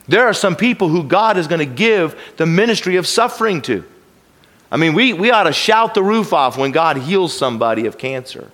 There 0.07 0.27
are 0.27 0.35
some 0.35 0.57
people 0.57 0.89
who 0.89 1.05
God 1.05 1.37
is 1.37 1.47
going 1.47 1.59
to 1.59 1.75
give 1.75 2.21
the 2.37 2.47
ministry 2.47 2.97
of 2.97 3.07
suffering 3.07 3.63
to. 3.63 3.85
I 4.73 4.79
mean, 4.79 4.95
we, 4.95 5.13
we 5.13 5.31
ought 5.31 5.43
to 5.43 5.53
shout 5.53 5.93
the 5.93 6.03
roof 6.03 6.33
off 6.33 6.57
when 6.57 6.73
God 6.73 6.97
heals 6.97 7.37
somebody 7.37 7.85
of 7.85 7.99
cancer. 7.99 8.51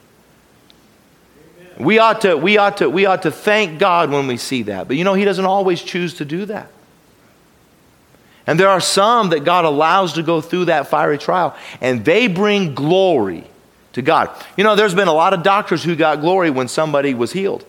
We 1.78 2.00
ought, 2.00 2.22
to, 2.22 2.36
we, 2.36 2.58
ought 2.58 2.78
to, 2.78 2.90
we 2.90 3.06
ought 3.06 3.22
to 3.22 3.30
thank 3.30 3.78
God 3.78 4.10
when 4.10 4.26
we 4.26 4.36
see 4.36 4.64
that. 4.64 4.88
But 4.88 4.96
you 4.96 5.04
know, 5.04 5.14
He 5.14 5.24
doesn't 5.24 5.44
always 5.44 5.80
choose 5.80 6.14
to 6.14 6.24
do 6.24 6.44
that. 6.46 6.72
And 8.48 8.58
there 8.58 8.68
are 8.68 8.80
some 8.80 9.28
that 9.30 9.44
God 9.44 9.64
allows 9.64 10.14
to 10.14 10.24
go 10.24 10.40
through 10.40 10.64
that 10.64 10.88
fiery 10.88 11.18
trial, 11.18 11.56
and 11.80 12.04
they 12.04 12.26
bring 12.26 12.74
glory 12.74 13.44
to 13.92 14.02
God. 14.02 14.30
You 14.56 14.64
know, 14.64 14.74
there's 14.74 14.96
been 14.96 15.06
a 15.06 15.12
lot 15.12 15.34
of 15.34 15.44
doctors 15.44 15.84
who 15.84 15.94
got 15.94 16.20
glory 16.20 16.50
when 16.50 16.66
somebody 16.66 17.14
was 17.14 17.32
healed. 17.32 17.64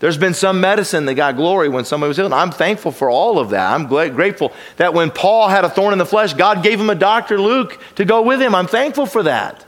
There's 0.00 0.18
been 0.18 0.34
some 0.34 0.60
medicine 0.60 1.06
that 1.06 1.14
got 1.14 1.36
glory 1.36 1.68
when 1.68 1.84
somebody 1.84 2.08
was 2.08 2.16
healed. 2.16 2.32
I'm 2.32 2.50
thankful 2.50 2.92
for 2.92 3.08
all 3.08 3.38
of 3.38 3.50
that. 3.50 3.72
I'm 3.72 3.86
grateful 3.86 4.52
that 4.76 4.92
when 4.92 5.10
Paul 5.10 5.48
had 5.48 5.64
a 5.64 5.70
thorn 5.70 5.92
in 5.92 5.98
the 5.98 6.04
flesh, 6.04 6.34
God 6.34 6.62
gave 6.62 6.78
him 6.78 6.90
a 6.90 6.94
doctor, 6.94 7.40
Luke, 7.40 7.80
to 7.94 8.04
go 8.04 8.20
with 8.22 8.42
him. 8.42 8.54
I'm 8.54 8.66
thankful 8.66 9.06
for 9.06 9.22
that. 9.22 9.64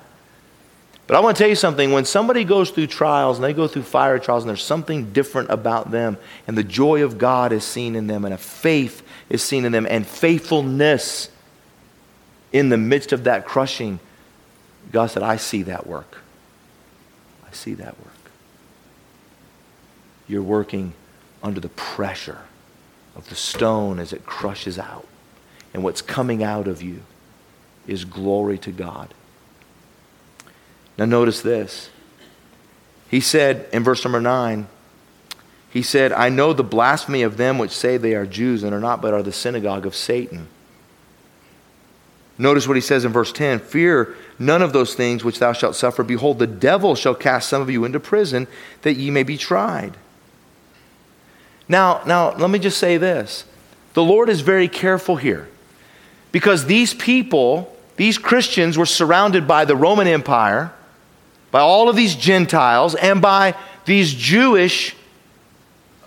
But 1.06 1.16
I 1.16 1.20
want 1.20 1.36
to 1.36 1.42
tell 1.42 1.48
you 1.48 1.56
something. 1.56 1.92
When 1.92 2.04
somebody 2.04 2.42
goes 2.42 2.70
through 2.70 2.88
trials 2.88 3.38
and 3.38 3.44
they 3.44 3.52
go 3.52 3.68
through 3.68 3.84
fire 3.84 4.18
trials 4.18 4.42
and 4.42 4.48
there's 4.48 4.64
something 4.64 5.12
different 5.12 5.50
about 5.50 5.92
them, 5.92 6.18
and 6.48 6.58
the 6.58 6.64
joy 6.64 7.04
of 7.04 7.16
God 7.16 7.52
is 7.52 7.64
seen 7.64 7.94
in 7.94 8.08
them, 8.08 8.24
and 8.24 8.34
a 8.34 8.38
faith 8.38 9.06
is 9.30 9.42
seen 9.42 9.64
in 9.64 9.70
them, 9.70 9.86
and 9.88 10.04
faithfulness 10.06 11.30
in 12.52 12.68
the 12.70 12.76
midst 12.76 13.12
of 13.12 13.24
that 13.24 13.46
crushing, 13.46 14.00
God 14.90 15.06
said, 15.06 15.22
I 15.22 15.36
see 15.36 15.62
that 15.62 15.86
work. 15.86 16.18
I 17.48 17.54
see 17.54 17.74
that 17.74 17.96
work. 18.00 18.15
You're 20.28 20.42
working 20.42 20.92
under 21.42 21.60
the 21.60 21.68
pressure 21.70 22.40
of 23.14 23.28
the 23.28 23.34
stone 23.34 23.98
as 23.98 24.12
it 24.12 24.26
crushes 24.26 24.78
out. 24.78 25.06
And 25.72 25.82
what's 25.82 26.02
coming 26.02 26.42
out 26.42 26.68
of 26.68 26.82
you 26.82 27.02
is 27.86 28.04
glory 28.04 28.58
to 28.58 28.72
God. 28.72 29.14
Now, 30.98 31.04
notice 31.04 31.42
this. 31.42 31.90
He 33.08 33.20
said 33.20 33.68
in 33.72 33.84
verse 33.84 34.04
number 34.04 34.20
9, 34.20 34.66
he 35.70 35.82
said, 35.82 36.12
I 36.12 36.30
know 36.30 36.52
the 36.52 36.64
blasphemy 36.64 37.22
of 37.22 37.36
them 37.36 37.58
which 37.58 37.70
say 37.70 37.96
they 37.96 38.14
are 38.14 38.26
Jews 38.26 38.62
and 38.62 38.74
are 38.74 38.80
not, 38.80 39.02
but 39.02 39.12
are 39.12 39.22
the 39.22 39.32
synagogue 39.32 39.84
of 39.84 39.94
Satan. 39.94 40.48
Notice 42.38 42.66
what 42.66 42.76
he 42.76 42.80
says 42.80 43.04
in 43.04 43.12
verse 43.12 43.32
10 43.32 43.60
Fear 43.60 44.14
none 44.38 44.62
of 44.62 44.72
those 44.72 44.94
things 44.94 45.24
which 45.24 45.38
thou 45.38 45.52
shalt 45.52 45.76
suffer. 45.76 46.02
Behold, 46.02 46.38
the 46.38 46.46
devil 46.46 46.94
shall 46.94 47.14
cast 47.14 47.48
some 47.48 47.62
of 47.62 47.70
you 47.70 47.84
into 47.84 48.00
prison 48.00 48.46
that 48.82 48.94
ye 48.94 49.10
may 49.10 49.22
be 49.22 49.36
tried. 49.36 49.96
Now, 51.68 52.02
now 52.06 52.34
let 52.36 52.50
me 52.50 52.58
just 52.58 52.78
say 52.78 52.96
this. 52.96 53.44
The 53.94 54.02
Lord 54.02 54.28
is 54.28 54.40
very 54.40 54.68
careful 54.68 55.16
here 55.16 55.48
because 56.32 56.66
these 56.66 56.94
people, 56.94 57.74
these 57.96 58.18
Christians, 58.18 58.76
were 58.76 58.86
surrounded 58.86 59.48
by 59.48 59.64
the 59.64 59.76
Roman 59.76 60.06
Empire 60.06 60.72
by 61.50 61.60
all 61.60 61.88
of 61.88 61.96
these 61.96 62.14
Gentiles 62.14 62.94
and 62.94 63.22
by 63.22 63.54
these 63.86 64.12
Jewish 64.12 64.94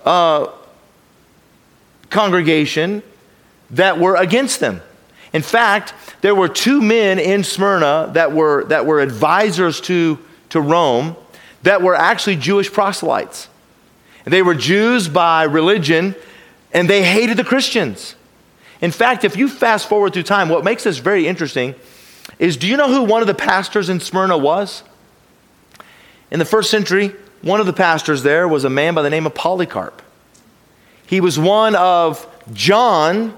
uh, 0.05 0.47
congregation 2.09 3.01
that 3.71 3.99
were 3.99 4.15
against 4.15 4.59
them. 4.59 4.81
In 5.33 5.41
fact, 5.41 5.93
there 6.21 6.35
were 6.35 6.49
two 6.49 6.81
men 6.81 7.19
in 7.19 7.43
Smyrna 7.43 8.11
that 8.13 8.31
were, 8.31 8.65
that 8.65 8.85
were 8.85 8.99
advisors 8.99 9.81
to, 9.81 10.19
to 10.49 10.61
Rome 10.61 11.15
that 11.63 11.81
were 11.81 11.95
actually 11.95 12.35
Jewish 12.35 12.71
proselytes. 12.71 13.47
They 14.29 14.41
were 14.41 14.55
Jews 14.55 15.07
by 15.07 15.43
religion, 15.43 16.15
and 16.73 16.89
they 16.89 17.03
hated 17.03 17.37
the 17.37 17.43
Christians. 17.43 18.15
In 18.81 18.91
fact, 18.91 19.23
if 19.23 19.35
you 19.35 19.49
fast 19.49 19.89
forward 19.89 20.13
through 20.13 20.23
time, 20.23 20.49
what 20.49 20.63
makes 20.63 20.83
this 20.83 20.97
very 20.99 21.27
interesting 21.27 21.75
is 22.37 22.55
do 22.57 22.67
you 22.67 22.77
know 22.77 22.87
who 22.87 23.03
one 23.03 23.21
of 23.21 23.27
the 23.27 23.33
pastors 23.33 23.89
in 23.89 23.99
Smyrna 23.99 24.37
was? 24.37 24.83
In 26.31 26.39
the 26.39 26.45
first 26.45 26.69
century, 26.69 27.13
one 27.41 27.59
of 27.59 27.65
the 27.65 27.73
pastors 27.73 28.23
there 28.23 28.47
was 28.47 28.63
a 28.63 28.69
man 28.69 28.93
by 28.93 29.01
the 29.01 29.09
name 29.09 29.25
of 29.25 29.33
Polycarp. 29.33 30.01
He 31.05 31.21
was 31.21 31.39
one 31.39 31.75
of 31.75 32.27
John, 32.53 33.35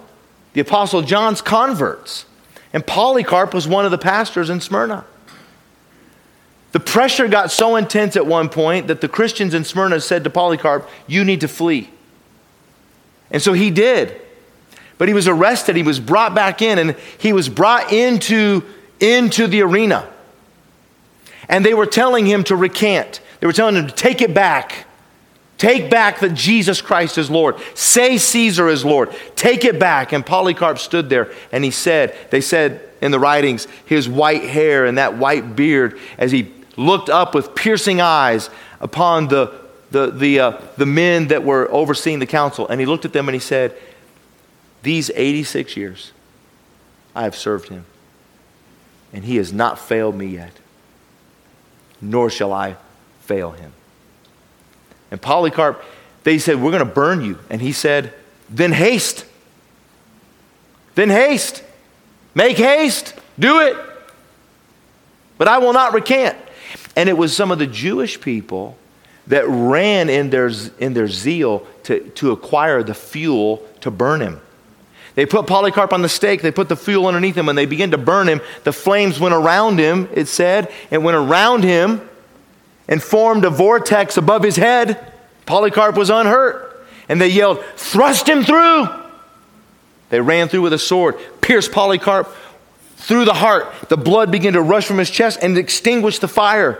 the 0.54 0.62
Apostle 0.62 1.01
John's 1.01 1.41
converts. 1.41 2.25
And 2.73 2.86
Polycarp 2.86 3.54
was 3.54 3.67
one 3.67 3.86
of 3.86 3.91
the 3.91 3.97
pastors 3.97 4.49
in 4.49 4.62
Smyrna. 4.62 5.06
The 6.71 6.79
pressure 6.79 7.27
got 7.27 7.51
so 7.51 7.75
intense 7.75 8.15
at 8.15 8.25
one 8.25 8.49
point 8.49 8.88
that 8.88 9.01
the 9.01 9.10
Christians 9.10 9.53
in 9.53 9.63
Smyrna 9.63 9.99
said 9.99 10.23
to 10.23 10.29
Polycarp, 10.29 10.89
You 11.05 11.23
need 11.25 11.41
to 11.41 11.47
flee. 11.47 11.89
And 13.29 13.41
so 13.41 13.53
he 13.53 13.71
did. 13.71 14.21
But 14.97 15.07
he 15.07 15.13
was 15.13 15.27
arrested, 15.27 15.75
he 15.75 15.84
was 15.84 15.99
brought 15.99 16.36
back 16.36 16.62
in, 16.62 16.77
and 16.77 16.95
he 17.17 17.34
was 17.34 17.49
brought 17.49 17.91
into, 17.91 18.63
into 18.99 19.47
the 19.47 19.63
arena 19.63 20.07
and 21.51 21.65
they 21.65 21.73
were 21.73 21.86
telling 21.86 22.25
him 22.25 22.43
to 22.45 22.55
recant. 22.55 23.19
They 23.41 23.45
were 23.45 23.53
telling 23.53 23.75
him 23.75 23.88
to 23.88 23.93
take 23.93 24.21
it 24.21 24.34
back. 24.34 24.88
Take 25.57 25.91
back 25.91 26.21
that 26.21 26.34
Jesus 26.34 26.81
Christ 26.81 27.19
is 27.19 27.29
Lord. 27.29 27.55
Say 27.75 28.17
Caesar 28.17 28.67
is 28.69 28.84
Lord. 28.84 29.13
Take 29.36 29.65
it 29.65 29.77
back. 29.77 30.13
And 30.13 30.25
Polycarp 30.25 30.79
stood 30.79 31.10
there 31.10 31.31
and 31.51 31.63
he 31.63 31.69
said, 31.69 32.17
they 32.31 32.41
said 32.41 32.81
in 33.01 33.12
the 33.12 33.19
writings, 33.19 33.67
his 33.86 34.07
white 34.07 34.43
hair 34.43 34.86
and 34.86 34.97
that 34.97 35.17
white 35.17 35.55
beard, 35.55 35.99
as 36.17 36.31
he 36.31 36.51
looked 36.77 37.10
up 37.10 37.36
with 37.36 37.55
piercing 37.55 38.01
eyes 38.01 38.49
upon 38.79 39.27
the, 39.27 39.53
the, 39.91 40.12
the, 40.12 40.39
uh, 40.39 40.62
the 40.77 40.86
men 40.86 41.27
that 41.27 41.43
were 41.43 41.71
overseeing 41.71 42.19
the 42.19 42.25
council. 42.25 42.67
And 42.67 42.79
he 42.79 42.86
looked 42.86 43.05
at 43.05 43.13
them 43.13 43.27
and 43.27 43.34
he 43.34 43.39
said, 43.39 43.75
These 44.84 45.12
86 45.13 45.75
years, 45.77 46.12
I 47.15 47.23
have 47.23 47.36
served 47.36 47.69
him. 47.69 47.86
And 49.13 49.25
he 49.25 49.36
has 49.38 49.51
not 49.51 49.77
failed 49.77 50.15
me 50.15 50.27
yet, 50.27 50.53
nor 51.99 52.29
shall 52.29 52.53
I 52.53 52.77
fail 53.21 53.51
him. 53.51 53.73
And 55.12 55.21
Polycarp, 55.21 55.84
they 56.23 56.38
said, 56.39 56.62
We're 56.62 56.71
going 56.71 56.86
to 56.88 56.93
burn 56.93 57.23
you. 57.23 57.38
And 57.49 57.62
he 57.62 57.73
said, 57.73 58.13
Then 58.49 58.71
haste. 58.71 59.25
Then 60.95 61.10
haste. 61.10 61.63
Make 62.34 62.57
haste. 62.57 63.13
Do 63.38 63.60
it. 63.60 63.75
But 65.38 65.47
I 65.47 65.57
will 65.57 65.73
not 65.73 65.93
recant. 65.93 66.38
And 66.95 67.08
it 67.10 67.17
was 67.17 67.36
some 67.36 67.51
of 67.51 67.60
the 67.60 67.67
Jewish 67.67 68.19
people 68.19 68.77
that 69.27 69.45
ran 69.47 70.10
in 70.10 70.30
their, 70.30 70.51
in 70.80 70.93
their 70.93 71.08
zeal 71.08 71.65
to, 71.84 72.01
to 72.12 72.32
acquire 72.32 72.84
the 72.84 72.93
fuel 72.93 73.65
to 73.82 73.91
burn 73.91 74.21
him. 74.21 74.41
They 75.15 75.25
put 75.25 75.45
Polycarp 75.45 75.93
on 75.93 76.01
the 76.01 76.10
stake, 76.10 76.41
they 76.41 76.51
put 76.51 76.69
the 76.69 76.75
fuel 76.75 77.08
underneath 77.08 77.36
him, 77.36 77.49
and 77.49 77.58
they 77.58 77.65
began 77.65 77.91
to 77.91 77.97
burn 77.97 78.27
him. 78.27 78.41
The 78.63 78.73
flames 78.73 79.19
went 79.19 79.36
around 79.36 79.77
him, 79.77 80.10
it 80.13 80.27
said, 80.27 80.71
it 80.89 80.99
went 80.99 81.17
around 81.17 81.63
him 81.63 82.01
and 82.88 83.01
formed 83.01 83.45
a 83.45 83.49
vortex 83.49 84.17
above 84.17 84.43
his 84.43 84.56
head. 84.56 85.13
Polycarp 85.45 85.95
was 85.95 86.10
unhurt. 86.10 86.86
And 87.10 87.19
they 87.19 87.27
yelled, 87.27 87.63
Thrust 87.75 88.27
him 88.27 88.43
through! 88.43 88.88
They 90.10 90.21
ran 90.21 90.47
through 90.47 90.62
with 90.62 90.73
a 90.73 90.80
sword, 90.80 91.15
pierced 91.41 91.71
Polycarp 91.71 92.34
through 93.02 93.26
the 93.26 93.34
heart. 93.34 93.74
The 93.90 93.98
blood 93.98 94.32
began 94.32 94.54
to 94.54 94.62
rush 94.62 94.86
from 94.86 94.98
his 95.00 95.10
chest 95.10 95.40
and 95.42 95.58
extinguish 95.58 96.20
the 96.20 96.28
fire. 96.28 96.80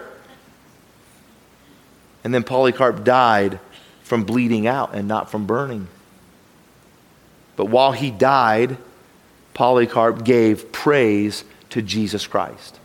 And 2.24 2.34
then 2.34 2.44
Polycarp 2.44 3.04
died 3.04 3.60
from 4.04 4.24
bleeding 4.24 4.68
out 4.68 4.94
and 4.94 5.08
not 5.08 5.32
from 5.32 5.48
burning. 5.48 5.88
But 7.56 7.66
while 7.66 7.92
he 7.92 8.12
died, 8.12 8.78
Polycarp 9.54 10.24
gave 10.24 10.72
praise 10.72 11.44
to 11.72 11.82
Jesus 11.82 12.28
Christ. 12.28 12.78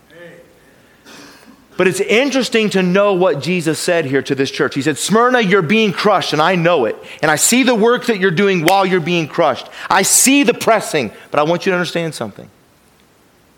But 1.77 1.87
it's 1.87 2.01
interesting 2.01 2.71
to 2.71 2.83
know 2.83 3.13
what 3.13 3.43
Jesus 3.43 3.79
said 3.79 4.07
here 4.07 4.23
to 4.23 4.35
this 4.35 4.51
church. 4.51 4.75
He 4.75 4.81
said, 4.81 4.97
Smyrna, 4.97 5.41
you're 5.41 5.61
being 5.61 5.93
crushed, 5.93 6.33
and 6.33 6.41
I 6.41 6.55
know 6.55 6.87
it. 6.87 6.97
And 7.21 7.31
I 7.31 7.37
see 7.37 7.65
the 7.65 7.75
work 7.75 8.07
that 8.07 8.19
you're 8.19 8.31
doing 8.31 8.65
while 8.65 8.87
you're 8.87 8.99
being 8.99 9.29
crushed. 9.29 9.69
I 9.91 10.01
see 10.01 10.43
the 10.43 10.55
pressing, 10.55 11.13
but 11.31 11.39
I 11.39 11.43
want 11.43 11.67
you 11.67 11.73
to 11.73 11.77
understand 11.77 12.15
something 12.15 12.49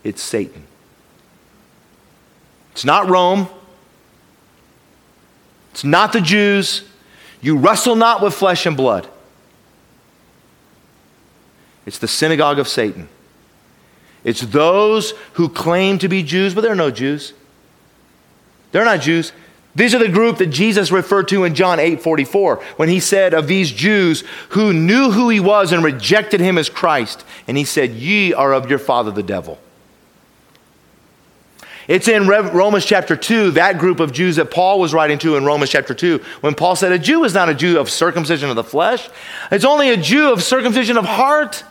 it's 0.03 0.21
Satan. 0.21 0.65
It's 2.71 2.85
not 2.85 3.09
Rome, 3.09 3.47
it's 5.71 5.83
not 5.83 6.13
the 6.13 6.21
Jews. 6.21 6.83
You 7.41 7.57
wrestle 7.57 7.95
not 7.95 8.21
with 8.21 8.33
flesh 8.33 8.65
and 8.65 8.75
blood. 8.75 9.07
It's 11.85 11.97
the 11.97 12.07
synagogue 12.07 12.59
of 12.59 12.67
Satan. 12.67 13.07
It's 14.23 14.41
those 14.41 15.13
who 15.33 15.47
claim 15.47 15.97
to 15.99 16.09
be 16.09 16.21
Jews, 16.21 16.53
but 16.53 16.61
they're 16.61 16.75
no 16.75 16.91
Jews. 16.91 17.33
They're 18.71 18.85
not 18.85 19.01
Jews. 19.01 19.31
These 19.75 19.95
are 19.95 19.99
the 19.99 20.09
group 20.09 20.39
that 20.39 20.47
Jesus 20.47 20.91
referred 20.91 21.27
to 21.29 21.45
in 21.45 21.55
John 21.55 21.79
8 21.79 22.01
44 22.01 22.57
when 22.75 22.89
he 22.89 22.99
said 22.99 23.33
of 23.33 23.47
these 23.47 23.71
Jews 23.71 24.23
who 24.49 24.73
knew 24.73 25.11
who 25.11 25.29
he 25.29 25.39
was 25.39 25.71
and 25.71 25.83
rejected 25.83 26.41
him 26.41 26.57
as 26.57 26.69
Christ. 26.69 27.23
And 27.47 27.55
he 27.55 27.63
said, 27.63 27.91
Ye 27.91 28.33
are 28.33 28.53
of 28.53 28.69
your 28.69 28.79
father 28.79 29.11
the 29.11 29.23
devil. 29.23 29.59
It's 31.89 32.07
in 32.07 32.27
Romans 32.27 32.85
chapter 32.85 33.15
2, 33.15 33.51
that 33.51 33.79
group 33.79 33.99
of 33.99 34.11
Jews 34.13 34.35
that 34.35 34.51
Paul 34.51 34.79
was 34.79 34.93
writing 34.93 35.17
to 35.19 35.37
in 35.37 35.43
Romans 35.43 35.71
chapter 35.71 35.95
2, 35.95 36.19
when 36.41 36.53
Paul 36.53 36.75
said, 36.75 36.91
A 36.91 36.99
Jew 36.99 37.23
is 37.23 37.33
not 37.33 37.49
a 37.49 37.55
Jew 37.55 37.79
of 37.79 37.89
circumcision 37.89 38.51
of 38.51 38.55
the 38.55 38.63
flesh, 38.63 39.09
it's 39.51 39.65
only 39.65 39.89
a 39.89 39.97
Jew 39.97 40.31
of 40.31 40.43
circumcision 40.43 40.99
of 40.99 41.05
heart 41.05 41.63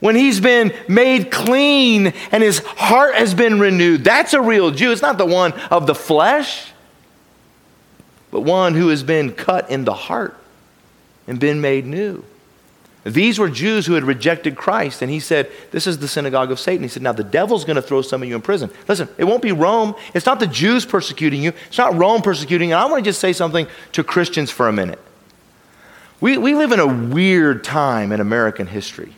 when 0.00 0.16
he's 0.16 0.40
been 0.40 0.74
made 0.88 1.30
clean 1.30 2.12
and 2.32 2.42
his 2.42 2.58
heart 2.58 3.14
has 3.14 3.34
been 3.34 3.60
renewed. 3.60 4.02
That's 4.02 4.34
a 4.34 4.42
real 4.42 4.72
Jew. 4.72 4.90
It's 4.90 5.00
not 5.00 5.16
the 5.16 5.26
one 5.26 5.52
of 5.70 5.86
the 5.86 5.94
flesh, 5.94 6.72
but 8.32 8.40
one 8.40 8.74
who 8.74 8.88
has 8.88 9.04
been 9.04 9.30
cut 9.30 9.70
in 9.70 9.84
the 9.84 9.94
heart 9.94 10.36
and 11.28 11.38
been 11.38 11.60
made 11.60 11.86
new. 11.86 12.24
These 13.04 13.40
were 13.40 13.50
Jews 13.50 13.86
who 13.86 13.94
had 13.94 14.04
rejected 14.04 14.56
Christ, 14.56 15.02
and 15.02 15.10
he 15.10 15.18
said, 15.18 15.50
This 15.72 15.88
is 15.88 15.98
the 15.98 16.06
synagogue 16.06 16.52
of 16.52 16.60
Satan. 16.60 16.84
He 16.84 16.88
said, 16.88 17.02
Now 17.02 17.12
the 17.12 17.24
devil's 17.24 17.64
going 17.64 17.76
to 17.76 17.82
throw 17.82 18.00
some 18.00 18.22
of 18.22 18.28
you 18.28 18.36
in 18.36 18.42
prison. 18.42 18.70
Listen, 18.86 19.08
it 19.18 19.24
won't 19.24 19.42
be 19.42 19.50
Rome. 19.50 19.94
It's 20.14 20.26
not 20.26 20.38
the 20.38 20.46
Jews 20.46 20.86
persecuting 20.86 21.42
you, 21.42 21.52
it's 21.66 21.78
not 21.78 21.96
Rome 21.96 22.22
persecuting 22.22 22.68
you. 22.68 22.76
And 22.76 22.82
I 22.82 22.86
want 22.86 23.04
to 23.04 23.08
just 23.08 23.20
say 23.20 23.32
something 23.32 23.66
to 23.92 24.04
Christians 24.04 24.52
for 24.52 24.68
a 24.68 24.72
minute. 24.72 25.00
We, 26.20 26.38
we 26.38 26.54
live 26.54 26.70
in 26.70 26.78
a 26.78 26.86
weird 26.86 27.64
time 27.64 28.12
in 28.12 28.20
American 28.20 28.68
history. 28.68 29.14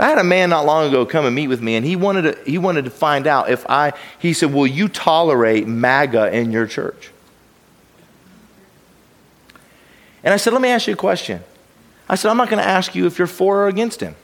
I 0.00 0.08
had 0.08 0.18
a 0.18 0.24
man 0.24 0.50
not 0.50 0.66
long 0.66 0.88
ago 0.88 1.06
come 1.06 1.26
and 1.26 1.34
meet 1.34 1.46
with 1.46 1.62
me, 1.62 1.76
and 1.76 1.86
he 1.86 1.94
wanted 1.94 2.22
to, 2.22 2.38
he 2.44 2.58
wanted 2.58 2.86
to 2.86 2.90
find 2.90 3.28
out 3.28 3.48
if 3.48 3.64
I, 3.70 3.92
he 4.18 4.32
said, 4.32 4.52
Will 4.52 4.66
you 4.66 4.88
tolerate 4.88 5.68
MAGA 5.68 6.36
in 6.36 6.50
your 6.50 6.66
church? 6.66 7.12
And 10.24 10.34
I 10.34 10.38
said, 10.38 10.52
Let 10.52 10.60
me 10.60 10.70
ask 10.70 10.88
you 10.88 10.94
a 10.94 10.96
question. 10.96 11.44
I 12.12 12.14
said, 12.14 12.30
I'm 12.30 12.36
not 12.36 12.50
going 12.50 12.62
to 12.62 12.68
ask 12.68 12.94
you 12.94 13.06
if 13.06 13.16
you're 13.16 13.26
for 13.26 13.62
or 13.62 13.68
against 13.68 14.02
him. 14.02 14.16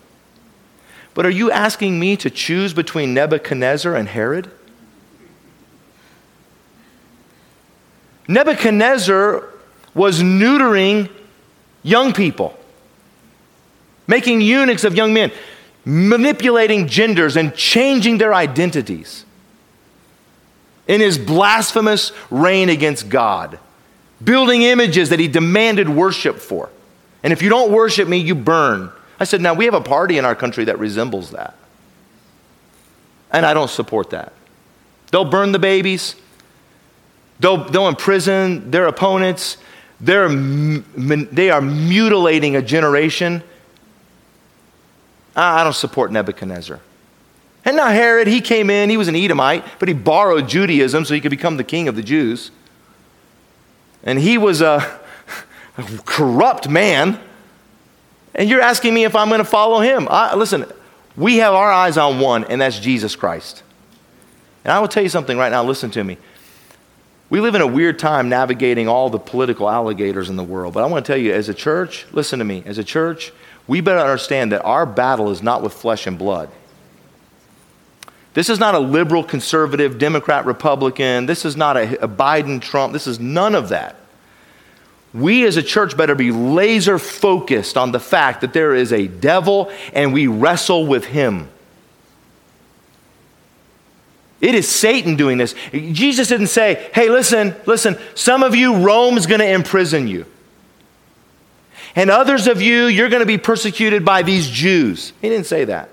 But 1.14 1.24
are 1.24 1.30
you 1.30 1.50
asking 1.50 1.98
me 1.98 2.18
to 2.18 2.28
choose 2.28 2.74
between 2.74 3.14
Nebuchadnezzar 3.14 3.96
and 3.96 4.06
Herod? 4.06 4.50
Nebuchadnezzar 8.28 9.48
was 9.94 10.20
neutering 10.20 11.10
young 11.82 12.12
people, 12.12 12.58
making 14.06 14.42
eunuchs 14.42 14.84
of 14.84 14.94
young 14.94 15.14
men 15.14 15.32
manipulating 15.86 16.88
genders 16.88 17.38
and 17.38 17.54
changing 17.54 18.18
their 18.18 18.34
identities 18.34 19.24
in 20.86 21.00
his 21.00 21.16
blasphemous 21.16 22.12
reign 22.28 22.68
against 22.68 23.08
God, 23.08 23.58
building 24.22 24.60
images 24.60 25.08
that 25.08 25.18
he 25.18 25.26
demanded 25.26 25.88
worship 25.88 26.36
for. 26.36 26.68
And 27.22 27.32
if 27.32 27.42
you 27.42 27.48
don't 27.48 27.72
worship 27.72 28.08
me, 28.08 28.18
you 28.18 28.34
burn. 28.34 28.90
I 29.20 29.24
said, 29.24 29.40
now 29.40 29.54
we 29.54 29.64
have 29.64 29.74
a 29.74 29.80
party 29.80 30.18
in 30.18 30.24
our 30.24 30.34
country 30.34 30.64
that 30.66 30.78
resembles 30.78 31.32
that. 31.32 31.56
And 33.32 33.44
I 33.44 33.54
don't 33.54 33.70
support 33.70 34.10
that. 34.10 34.32
They'll 35.10 35.24
burn 35.24 35.52
the 35.52 35.58
babies, 35.58 36.14
they'll, 37.40 37.64
they'll 37.64 37.88
imprison 37.88 38.70
their 38.70 38.86
opponents, 38.86 39.56
They're, 40.00 40.28
they 40.28 41.50
are 41.50 41.60
mutilating 41.60 42.56
a 42.56 42.62
generation 42.62 43.42
I 45.38 45.62
don't 45.62 45.74
support 45.74 46.10
Nebuchadnezzar. 46.10 46.80
And 47.64 47.76
now 47.76 47.88
Herod, 47.88 48.26
he 48.26 48.40
came 48.40 48.70
in, 48.70 48.90
he 48.90 48.96
was 48.96 49.08
an 49.08 49.14
Edomite, 49.14 49.64
but 49.78 49.88
he 49.88 49.94
borrowed 49.94 50.48
Judaism 50.48 51.04
so 51.04 51.14
he 51.14 51.20
could 51.20 51.30
become 51.30 51.56
the 51.56 51.64
king 51.64 51.86
of 51.86 51.96
the 51.96 52.02
Jews. 52.02 52.50
And 54.02 54.18
he 54.18 54.36
was 54.38 54.60
a, 54.60 54.66
a 54.66 55.00
corrupt 56.04 56.68
man. 56.68 57.20
And 58.34 58.48
you're 58.48 58.60
asking 58.60 58.94
me 58.94 59.04
if 59.04 59.16
I'm 59.16 59.28
going 59.28 59.38
to 59.38 59.44
follow 59.44 59.80
him. 59.80 60.06
I, 60.10 60.34
listen, 60.36 60.66
we 61.16 61.38
have 61.38 61.54
our 61.54 61.72
eyes 61.72 61.96
on 61.96 62.20
one, 62.20 62.44
and 62.44 62.60
that's 62.60 62.78
Jesus 62.78 63.16
Christ. 63.16 63.62
And 64.64 64.72
I 64.72 64.80
will 64.80 64.88
tell 64.88 65.02
you 65.02 65.08
something 65.08 65.36
right 65.36 65.50
now, 65.50 65.64
listen 65.64 65.90
to 65.92 66.04
me. 66.04 66.18
We 67.30 67.40
live 67.40 67.54
in 67.54 67.60
a 67.60 67.66
weird 67.66 67.98
time 67.98 68.28
navigating 68.28 68.88
all 68.88 69.10
the 69.10 69.18
political 69.18 69.68
alligators 69.68 70.30
in 70.30 70.36
the 70.36 70.44
world. 70.44 70.74
But 70.74 70.82
I 70.82 70.86
want 70.86 71.04
to 71.04 71.12
tell 71.12 71.20
you, 71.20 71.32
as 71.32 71.48
a 71.48 71.54
church, 71.54 72.06
listen 72.12 72.38
to 72.38 72.44
me, 72.44 72.62
as 72.64 72.78
a 72.78 72.84
church, 72.84 73.32
we 73.66 73.80
better 73.82 74.00
understand 74.00 74.52
that 74.52 74.64
our 74.64 74.86
battle 74.86 75.30
is 75.30 75.42
not 75.42 75.62
with 75.62 75.74
flesh 75.74 76.06
and 76.06 76.18
blood. 76.18 76.48
This 78.32 78.48
is 78.48 78.58
not 78.58 78.74
a 78.74 78.78
liberal, 78.78 79.24
conservative, 79.24 79.98
Democrat, 79.98 80.46
Republican. 80.46 81.26
This 81.26 81.44
is 81.44 81.56
not 81.56 81.76
a, 81.76 82.04
a 82.04 82.08
Biden, 82.08 82.62
Trump. 82.62 82.92
This 82.92 83.06
is 83.06 83.20
none 83.20 83.54
of 83.54 83.68
that. 83.70 83.96
We 85.14 85.46
as 85.46 85.56
a 85.56 85.62
church 85.62 85.96
better 85.96 86.14
be 86.14 86.30
laser 86.30 86.98
focused 86.98 87.76
on 87.76 87.92
the 87.92 88.00
fact 88.00 88.42
that 88.42 88.52
there 88.52 88.74
is 88.74 88.92
a 88.92 89.06
devil 89.06 89.72
and 89.92 90.12
we 90.12 90.26
wrestle 90.26 90.86
with 90.86 91.06
him. 91.06 91.48
It 94.40 94.54
is 94.54 94.68
Satan 94.68 95.16
doing 95.16 95.38
this. 95.38 95.54
Jesus 95.72 96.28
didn't 96.28 96.48
say, 96.48 96.90
hey, 96.94 97.08
listen, 97.10 97.56
listen, 97.66 97.96
some 98.14 98.42
of 98.42 98.54
you, 98.54 98.76
Rome's 98.76 99.26
going 99.26 99.40
to 99.40 99.48
imprison 99.48 100.06
you. 100.06 100.26
And 101.96 102.10
others 102.10 102.46
of 102.46 102.62
you, 102.62 102.86
you're 102.86 103.08
going 103.08 103.22
to 103.22 103.26
be 103.26 103.38
persecuted 103.38 104.04
by 104.04 104.22
these 104.22 104.48
Jews. 104.48 105.12
He 105.20 105.28
didn't 105.28 105.46
say 105.46 105.64
that. 105.64 105.88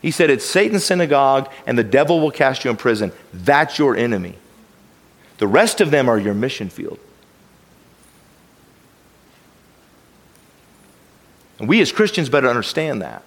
He 0.00 0.12
said, 0.12 0.30
It's 0.30 0.44
Satan's 0.44 0.84
synagogue, 0.84 1.50
and 1.66 1.76
the 1.76 1.82
devil 1.82 2.20
will 2.20 2.30
cast 2.30 2.64
you 2.64 2.70
in 2.70 2.76
prison. 2.76 3.10
That's 3.32 3.78
your 3.78 3.96
enemy. 3.96 4.36
The 5.38 5.48
rest 5.48 5.80
of 5.80 5.90
them 5.90 6.08
are 6.08 6.18
your 6.18 6.34
mission 6.34 6.68
field. 6.68 7.00
And 11.58 11.68
we 11.68 11.80
as 11.80 11.92
Christians 11.92 12.28
better 12.28 12.48
understand 12.48 13.02
that. 13.02 13.22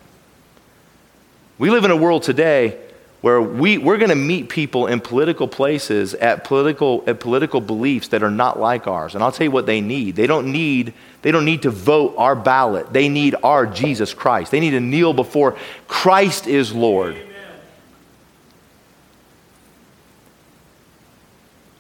We 1.58 1.70
live 1.70 1.84
in 1.84 1.92
a 1.92 1.96
world 1.96 2.24
today 2.24 2.80
where 3.22 3.42
we, 3.42 3.78
we're 3.78 3.98
going 3.98 4.10
to 4.10 4.16
meet 4.16 4.48
people 4.48 4.88
in 4.88 5.02
political 5.02 5.48
places 5.48 6.14
at 6.14 6.46
political, 6.46 7.04
at 7.06 7.20
political 7.20 7.60
beliefs 7.60 8.10
that 8.10 8.24
are 8.24 8.32
not 8.32 8.58
like 8.58 8.88
ours. 8.88 9.14
And 9.14 9.22
I'll 9.24 9.32
tell 9.32 9.44
you 9.44 9.52
what 9.52 9.66
they 9.66 9.82
need. 9.82 10.16
They 10.16 10.28
don't 10.28 10.52
need, 10.52 10.94
they 11.22 11.32
don't 11.32 11.44
need 11.44 11.64
to 11.64 11.70
vote 11.70 12.16
our 12.18 12.36
ballot. 12.36 12.94
They 12.94 13.10
need 13.10 13.36
our 13.44 13.66
Jesus 13.66 14.14
Christ. 14.14 14.52
They 14.52 14.62
need 14.62 14.72
to 14.72 14.80
kneel 14.80 15.12
before 15.12 15.58
Christ 15.88 16.48
is 16.48 16.74
Lord. 16.74 17.18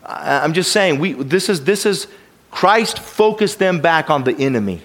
I, 0.03 0.39
I'm 0.43 0.51
just 0.51 0.73
saying, 0.73 0.99
we, 0.99 1.13
this, 1.13 1.47
is, 1.47 1.63
this 1.63 1.85
is 1.85 2.07
Christ 2.51 2.99
focused 2.99 3.59
them 3.59 3.79
back 3.79 4.09
on 4.09 4.25
the 4.25 4.35
enemy. 4.35 4.81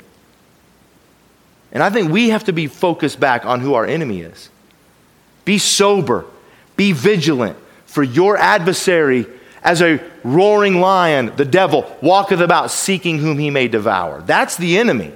And 1.75 1.83
I 1.83 1.91
think 1.91 2.11
we 2.11 2.31
have 2.31 2.45
to 2.45 2.53
be 2.53 2.69
focused 2.69 3.21
back 3.21 3.45
on 3.45 3.61
who 3.61 3.75
our 3.75 3.85
enemy 3.85 4.21
is. 4.21 4.49
Be 5.45 5.59
sober. 5.59 6.25
Be 6.77 6.93
vigilant, 6.93 7.57
for 7.87 8.03
your 8.03 8.37
adversary, 8.37 9.27
as 9.63 9.81
a 9.81 10.01
roaring 10.25 10.81
lion, 10.81 11.33
the 11.37 11.45
devil, 11.45 11.97
walketh 12.03 12.41
about 12.41 12.71
seeking 12.71 13.19
whom 13.19 13.39
he 13.39 13.51
may 13.51 13.69
devour. 13.69 14.23
That's 14.23 14.57
the 14.57 14.79
enemy. 14.79 15.13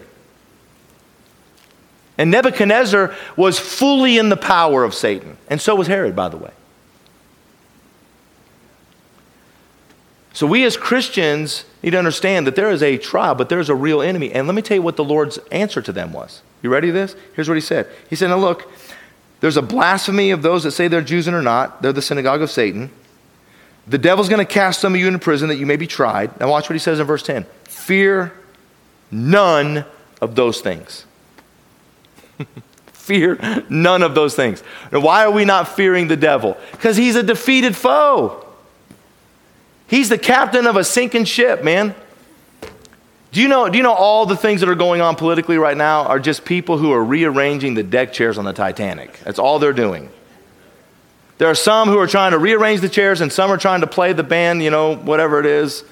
And 2.17 2.31
Nebuchadnezzar 2.31 3.15
was 3.37 3.59
fully 3.59 4.19
in 4.19 4.29
the 4.29 4.37
power 4.37 4.85
of 4.85 4.95
Satan. 4.95 5.37
And 5.49 5.61
so 5.61 5.75
was 5.75 5.87
Herod, 5.87 6.17
by 6.17 6.29
the 6.29 6.37
way. 6.37 6.53
So 10.39 10.47
we 10.47 10.65
as 10.65 10.77
Christians 10.77 11.65
need 11.83 11.91
to 11.91 11.99
understand 11.99 12.47
that 12.47 12.55
there 12.55 12.71
is 12.71 12.81
a 12.81 12.97
trial, 12.97 13.35
but 13.35 13.49
there's 13.49 13.69
a 13.69 13.75
real 13.75 14.01
enemy. 14.01 14.31
And 14.31 14.47
let 14.47 14.55
me 14.55 14.63
tell 14.63 14.77
you 14.77 14.83
what 14.83 14.95
the 14.95 15.03
Lord's 15.03 15.39
answer 15.51 15.83
to 15.83 15.91
them 15.91 16.13
was. 16.13 16.43
You 16.63 16.71
ready 16.71 16.87
to 16.87 16.93
this? 16.93 17.17
Here's 17.35 17.49
what 17.49 17.57
he 17.57 17.61
said. 17.61 17.89
He 18.09 18.15
said, 18.15 18.29
Now 18.29 18.39
look, 18.39 18.71
there's 19.41 19.57
a 19.57 19.63
blasphemy 19.63 20.31
of 20.31 20.43
those 20.43 20.63
that 20.63 20.71
say 20.71 20.87
they're 20.87 21.03
Jews 21.03 21.27
and 21.27 21.35
are 21.35 21.43
not. 21.43 21.83
They're 21.83 21.93
the 21.93 22.01
synagogue 22.01 22.41
of 22.41 22.53
Satan. 22.53 22.91
The 23.89 23.99
devil's 23.99 24.29
going 24.29 24.39
to 24.39 24.45
cast 24.53 24.81
some 24.81 24.95
of 24.95 25.01
you 25.01 25.09
into 25.09 25.19
prison 25.19 25.49
that 25.49 25.57
you 25.57 25.67
may 25.67 25.75
be 25.75 25.89
tried. 25.89 26.39
Now, 26.39 26.49
watch 26.51 26.71
what 26.71 26.75
he 26.75 26.79
says 26.79 27.01
in 27.01 27.07
verse 27.09 27.25
10 27.25 27.45
Fear 27.65 28.33
none 29.11 29.87
of 30.21 30.37
those 30.37 30.61
things. 30.61 31.05
Fear 32.93 33.65
none 33.69 34.05
of 34.05 34.15
those 34.15 34.37
things. 34.37 34.63
Now, 34.93 35.01
why 35.01 35.25
are 35.25 35.33
we 35.33 35.45
not 35.45 35.67
fearing 35.67 36.07
the 36.07 36.17
devil? 36.17 36.57
Because 36.71 36.97
he's 36.97 37.17
a 37.17 37.25
defeated 37.25 37.75
foe. 37.75 38.45
He's 39.89 40.09
the 40.09 40.19
captain 40.19 40.67
of 40.67 40.77
a 40.77 40.85
sinking 40.85 41.25
ship, 41.25 41.65
man. 41.65 41.95
Do 43.33 43.43
you, 43.43 43.49
know, 43.49 43.69
do 43.69 43.77
you 43.77 43.83
know 43.83 43.93
all 43.93 44.25
the 44.27 44.37
things 44.37 44.61
that 44.61 44.69
are 44.69 44.75
going 44.75 45.01
on 45.01 45.17
politically 45.17 45.59
right 45.59 45.77
now 45.77 46.05
are 46.05 46.19
just 46.19 46.45
people 46.45 46.79
who 46.79 46.93
are 46.93 47.05
rearranging 47.05 47.75
the 47.75 47.83
deck 47.83 48.13
chairs 48.13 48.39
on 48.39 48.45
the 48.45 48.53
Titanic? 48.53 49.19
That's 49.25 49.39
all 49.39 49.59
they're 49.59 49.73
doing. 49.73 50.11
There 51.39 51.49
are 51.49 51.55
some 51.55 51.89
who 51.89 51.99
are 51.99 52.07
trying 52.07 52.33
to 52.33 52.39
rearrange 52.39 52.81
the 52.81 52.89
chairs, 52.89 53.21
and 53.21 53.33
some 53.33 53.51
are 53.51 53.57
trying 53.57 53.83
to 53.83 53.87
play 53.87 54.13
the 54.13 54.23
band, 54.23 54.63
you 54.63 54.71
know, 54.71 54.97
whatever 54.97 55.41
it 55.41 55.47
is. 55.47 55.85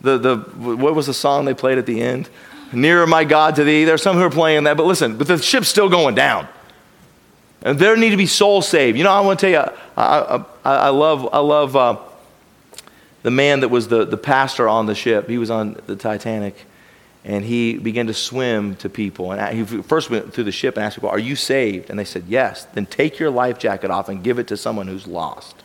The, 0.00 0.18
the, 0.18 0.36
what 0.36 0.94
was 0.94 1.06
the 1.06 1.14
song 1.14 1.44
they 1.44 1.54
played 1.54 1.78
at 1.78 1.86
the 1.86 2.00
end? 2.00 2.28
Nearer, 2.72 3.06
my 3.06 3.24
God, 3.24 3.56
to 3.56 3.64
thee. 3.64 3.84
There 3.84 3.94
are 3.94 3.98
some 3.98 4.16
who 4.16 4.22
are 4.22 4.30
playing 4.30 4.64
that, 4.64 4.76
but 4.76 4.86
listen, 4.86 5.16
but 5.16 5.26
the 5.26 5.38
ship's 5.38 5.68
still 5.68 5.88
going 5.88 6.14
down. 6.14 6.48
And 7.62 7.78
there 7.78 7.96
need 7.96 8.10
to 8.10 8.16
be 8.16 8.26
souls 8.26 8.68
saved. 8.68 8.96
You 8.96 9.04
know, 9.04 9.10
I 9.10 9.20
want 9.20 9.38
to 9.40 9.50
tell 9.50 9.64
you, 9.64 9.72
I, 9.96 10.44
I, 10.64 10.74
I 10.74 10.88
love, 10.88 11.28
I 11.32 11.38
love 11.38 11.76
uh, 11.76 11.96
the 13.22 13.30
man 13.30 13.60
that 13.60 13.68
was 13.68 13.88
the, 13.88 14.04
the 14.04 14.16
pastor 14.16 14.68
on 14.68 14.86
the 14.86 14.94
ship. 14.94 15.28
He 15.28 15.38
was 15.38 15.50
on 15.50 15.80
the 15.86 15.96
Titanic 15.96 16.66
and 17.24 17.44
he 17.44 17.76
began 17.76 18.06
to 18.06 18.14
swim 18.14 18.76
to 18.76 18.88
people. 18.88 19.32
And 19.32 19.56
he 19.56 19.82
first 19.82 20.08
went 20.08 20.32
through 20.32 20.44
the 20.44 20.52
ship 20.52 20.76
and 20.76 20.84
asked 20.84 20.96
people, 20.96 21.10
Are 21.10 21.18
you 21.18 21.36
saved? 21.36 21.90
And 21.90 21.98
they 21.98 22.04
said, 22.04 22.24
Yes. 22.28 22.64
Then 22.64 22.86
take 22.86 23.18
your 23.18 23.30
life 23.30 23.58
jacket 23.58 23.90
off 23.90 24.08
and 24.08 24.24
give 24.24 24.38
it 24.38 24.48
to 24.48 24.56
someone 24.56 24.88
who's 24.88 25.06
lost. 25.06 25.56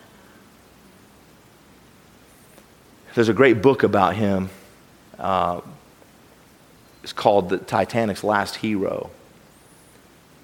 There's 3.13 3.30
a 3.30 3.34
great 3.34 3.62
book 3.62 3.84
about 3.84 4.15
him. 4.15 4.50
Uh, 5.18 5.62
it's 7.02 7.13
called 7.13 7.50
The 7.50 7.58
Titanic's 7.60 8.24
Last 8.24 8.58
Hero. 8.58 9.10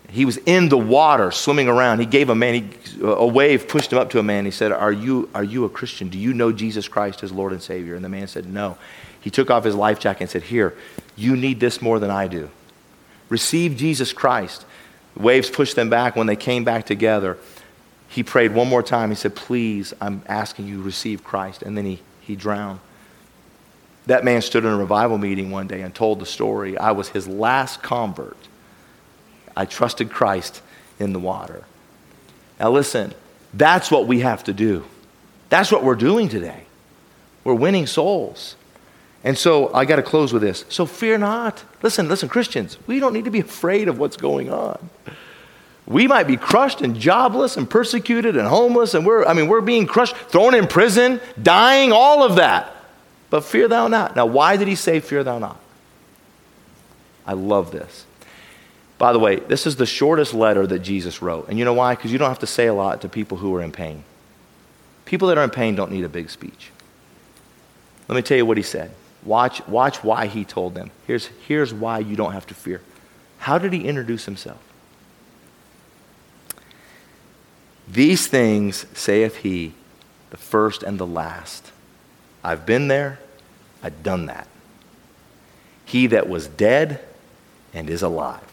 He 0.09 0.25
was 0.25 0.37
in 0.45 0.69
the 0.69 0.77
water 0.77 1.31
swimming 1.31 1.69
around. 1.69 1.99
He 1.99 2.05
gave 2.05 2.29
a 2.29 2.35
man, 2.35 2.53
he, 2.53 3.01
a 3.01 3.25
wave 3.25 3.67
pushed 3.67 3.93
him 3.93 3.99
up 3.99 4.09
to 4.11 4.19
a 4.19 4.23
man. 4.23 4.43
He 4.43 4.51
said, 4.51 4.71
are 4.71 4.91
you, 4.91 5.29
are 5.33 5.43
you 5.43 5.63
a 5.63 5.69
Christian? 5.69 6.09
Do 6.09 6.17
you 6.17 6.33
know 6.33 6.51
Jesus 6.51 6.87
Christ 6.87 7.23
as 7.23 7.31
Lord 7.31 7.53
and 7.53 7.61
Savior? 7.61 7.95
And 7.95 8.03
the 8.03 8.09
man 8.09 8.27
said, 8.27 8.45
No. 8.45 8.77
He 9.21 9.29
took 9.29 9.51
off 9.51 9.63
his 9.63 9.75
life 9.75 9.99
jacket 9.99 10.21
and 10.21 10.29
said, 10.29 10.43
Here, 10.43 10.75
you 11.15 11.37
need 11.37 11.59
this 11.59 11.81
more 11.81 11.99
than 11.99 12.09
I 12.09 12.27
do. 12.27 12.49
Receive 13.29 13.77
Jesus 13.77 14.11
Christ. 14.11 14.65
The 15.15 15.21
waves 15.21 15.49
pushed 15.49 15.75
them 15.75 15.89
back. 15.89 16.15
When 16.15 16.27
they 16.27 16.35
came 16.35 16.63
back 16.63 16.85
together, 16.85 17.37
he 18.09 18.23
prayed 18.23 18.53
one 18.53 18.67
more 18.67 18.83
time. 18.83 19.09
He 19.09 19.15
said, 19.15 19.35
Please, 19.35 19.93
I'm 20.01 20.23
asking 20.27 20.67
you, 20.67 20.77
to 20.77 20.83
receive 20.83 21.23
Christ. 21.23 21.61
And 21.61 21.77
then 21.77 21.85
he, 21.85 22.01
he 22.19 22.35
drowned. 22.35 22.79
That 24.07 24.25
man 24.25 24.41
stood 24.41 24.65
in 24.65 24.71
a 24.71 24.77
revival 24.77 25.17
meeting 25.17 25.51
one 25.51 25.67
day 25.67 25.81
and 25.81 25.93
told 25.93 26.19
the 26.19 26.25
story. 26.25 26.77
I 26.77 26.91
was 26.91 27.09
his 27.09 27.27
last 27.27 27.81
convert. 27.81 28.37
I 29.55 29.65
trusted 29.65 30.09
Christ 30.09 30.61
in 30.99 31.13
the 31.13 31.19
water. 31.19 31.63
Now, 32.59 32.71
listen, 32.71 33.13
that's 33.53 33.91
what 33.91 34.07
we 34.07 34.19
have 34.19 34.43
to 34.45 34.53
do. 34.53 34.85
That's 35.49 35.71
what 35.71 35.83
we're 35.83 35.95
doing 35.95 36.29
today. 36.29 36.65
We're 37.43 37.55
winning 37.55 37.87
souls. 37.87 38.55
And 39.23 39.37
so 39.37 39.73
I 39.73 39.85
got 39.85 39.97
to 39.97 40.03
close 40.03 40.33
with 40.33 40.41
this. 40.41 40.65
So 40.69 40.85
fear 40.85 41.17
not. 41.17 41.63
Listen, 41.81 42.07
listen, 42.07 42.29
Christians, 42.29 42.77
we 42.87 42.99
don't 42.99 43.13
need 43.13 43.25
to 43.25 43.31
be 43.31 43.39
afraid 43.39 43.87
of 43.87 43.99
what's 43.99 44.17
going 44.17 44.51
on. 44.51 44.89
We 45.85 46.07
might 46.07 46.27
be 46.27 46.37
crushed 46.37 46.81
and 46.81 46.95
jobless 46.95 47.57
and 47.57 47.69
persecuted 47.69 48.37
and 48.37 48.47
homeless, 48.47 48.93
and 48.93 49.05
we're, 49.05 49.25
I 49.25 49.33
mean, 49.33 49.47
we're 49.47 49.61
being 49.61 49.87
crushed, 49.87 50.15
thrown 50.15 50.55
in 50.55 50.67
prison, 50.67 51.19
dying, 51.41 51.91
all 51.91 52.23
of 52.23 52.37
that. 52.37 52.73
But 53.29 53.43
fear 53.43 53.67
thou 53.67 53.87
not. 53.87 54.15
Now, 54.15 54.25
why 54.25 54.57
did 54.57 54.67
he 54.67 54.75
say, 54.75 54.99
Fear 54.99 55.23
thou 55.23 55.39
not? 55.39 55.59
I 57.25 57.33
love 57.33 57.71
this. 57.71 58.05
By 59.01 59.13
the 59.13 59.17
way, 59.17 59.37
this 59.37 59.65
is 59.65 59.77
the 59.77 59.87
shortest 59.87 60.31
letter 60.31 60.67
that 60.67 60.77
Jesus 60.77 61.23
wrote. 61.23 61.49
And 61.49 61.57
you 61.57 61.65
know 61.65 61.73
why? 61.73 61.95
Because 61.95 62.11
you 62.11 62.19
don't 62.19 62.29
have 62.29 62.37
to 62.37 62.45
say 62.45 62.67
a 62.67 62.73
lot 62.75 63.01
to 63.01 63.09
people 63.09 63.39
who 63.39 63.55
are 63.55 63.61
in 63.63 63.71
pain. 63.71 64.03
People 65.05 65.27
that 65.29 65.39
are 65.39 65.43
in 65.43 65.49
pain 65.49 65.73
don't 65.73 65.91
need 65.91 66.03
a 66.03 66.07
big 66.07 66.29
speech. 66.29 66.69
Let 68.07 68.15
me 68.15 68.21
tell 68.21 68.37
you 68.37 68.45
what 68.45 68.57
he 68.57 68.63
said. 68.63 68.91
Watch, 69.23 69.67
watch 69.67 70.03
why 70.03 70.27
he 70.27 70.45
told 70.45 70.75
them. 70.75 70.91
Here's, 71.07 71.31
here's 71.47 71.73
why 71.73 71.97
you 71.97 72.15
don't 72.15 72.33
have 72.33 72.45
to 72.45 72.53
fear. 72.53 72.79
How 73.39 73.57
did 73.57 73.73
he 73.73 73.85
introduce 73.85 74.25
himself? 74.25 74.61
These 77.87 78.27
things 78.27 78.85
saith 78.93 79.37
he, 79.37 79.73
the 80.29 80.37
first 80.37 80.83
and 80.83 80.99
the 80.99 81.07
last. 81.07 81.71
I've 82.43 82.67
been 82.67 82.87
there, 82.87 83.17
I've 83.81 84.03
done 84.03 84.27
that. 84.27 84.47
He 85.85 86.05
that 86.05 86.29
was 86.29 86.47
dead 86.47 87.03
and 87.73 87.89
is 87.89 88.03
alive. 88.03 88.50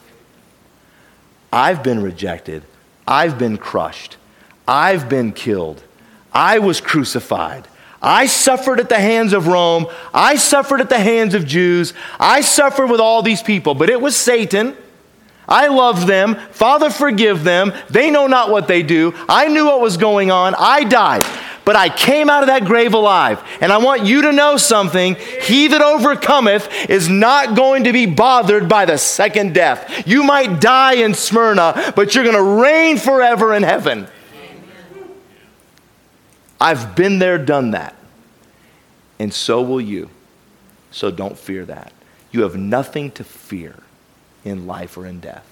I've 1.52 1.82
been 1.82 2.02
rejected, 2.02 2.62
I've 3.06 3.38
been 3.38 3.56
crushed, 3.56 4.16
I've 4.66 5.08
been 5.08 5.32
killed, 5.32 5.82
I 6.32 6.58
was 6.58 6.80
crucified. 6.80 7.66
I 8.00 8.26
suffered 8.26 8.78
at 8.78 8.88
the 8.88 8.98
hands 9.00 9.32
of 9.32 9.48
Rome. 9.48 9.86
I 10.14 10.36
suffered 10.36 10.80
at 10.80 10.88
the 10.88 10.98
hands 10.98 11.34
of 11.34 11.44
Jews. 11.44 11.94
I 12.20 12.42
suffered 12.42 12.86
with 12.86 13.00
all 13.00 13.22
these 13.22 13.42
people, 13.42 13.74
but 13.74 13.90
it 13.90 14.00
was 14.00 14.16
Satan. 14.16 14.76
I 15.48 15.68
love 15.68 16.06
them. 16.06 16.36
Father, 16.50 16.90
forgive 16.90 17.42
them. 17.42 17.72
They 17.88 18.10
know 18.10 18.26
not 18.26 18.50
what 18.50 18.68
they 18.68 18.82
do. 18.82 19.14
I 19.28 19.48
knew 19.48 19.64
what 19.64 19.80
was 19.80 19.96
going 19.96 20.30
on. 20.30 20.54
I 20.56 20.84
died. 20.84 21.24
But 21.68 21.76
I 21.76 21.90
came 21.90 22.30
out 22.30 22.42
of 22.42 22.46
that 22.46 22.64
grave 22.64 22.94
alive. 22.94 23.46
And 23.60 23.70
I 23.70 23.76
want 23.76 24.06
you 24.06 24.22
to 24.22 24.32
know 24.32 24.56
something. 24.56 25.16
He 25.42 25.68
that 25.68 25.82
overcometh 25.82 26.66
is 26.88 27.10
not 27.10 27.56
going 27.56 27.84
to 27.84 27.92
be 27.92 28.06
bothered 28.06 28.70
by 28.70 28.86
the 28.86 28.96
second 28.96 29.52
death. 29.52 30.04
You 30.06 30.22
might 30.22 30.62
die 30.62 30.94
in 30.94 31.12
Smyrna, 31.12 31.92
but 31.94 32.14
you're 32.14 32.24
going 32.24 32.36
to 32.36 32.62
reign 32.62 32.96
forever 32.96 33.52
in 33.52 33.64
heaven. 33.64 34.08
I've 36.58 36.96
been 36.96 37.18
there, 37.18 37.36
done 37.36 37.72
that. 37.72 37.94
And 39.18 39.34
so 39.34 39.60
will 39.60 39.82
you. 39.82 40.08
So 40.90 41.10
don't 41.10 41.36
fear 41.36 41.66
that. 41.66 41.92
You 42.32 42.44
have 42.44 42.56
nothing 42.56 43.10
to 43.10 43.24
fear 43.24 43.74
in 44.42 44.66
life 44.66 44.96
or 44.96 45.04
in 45.04 45.20
death. 45.20 45.46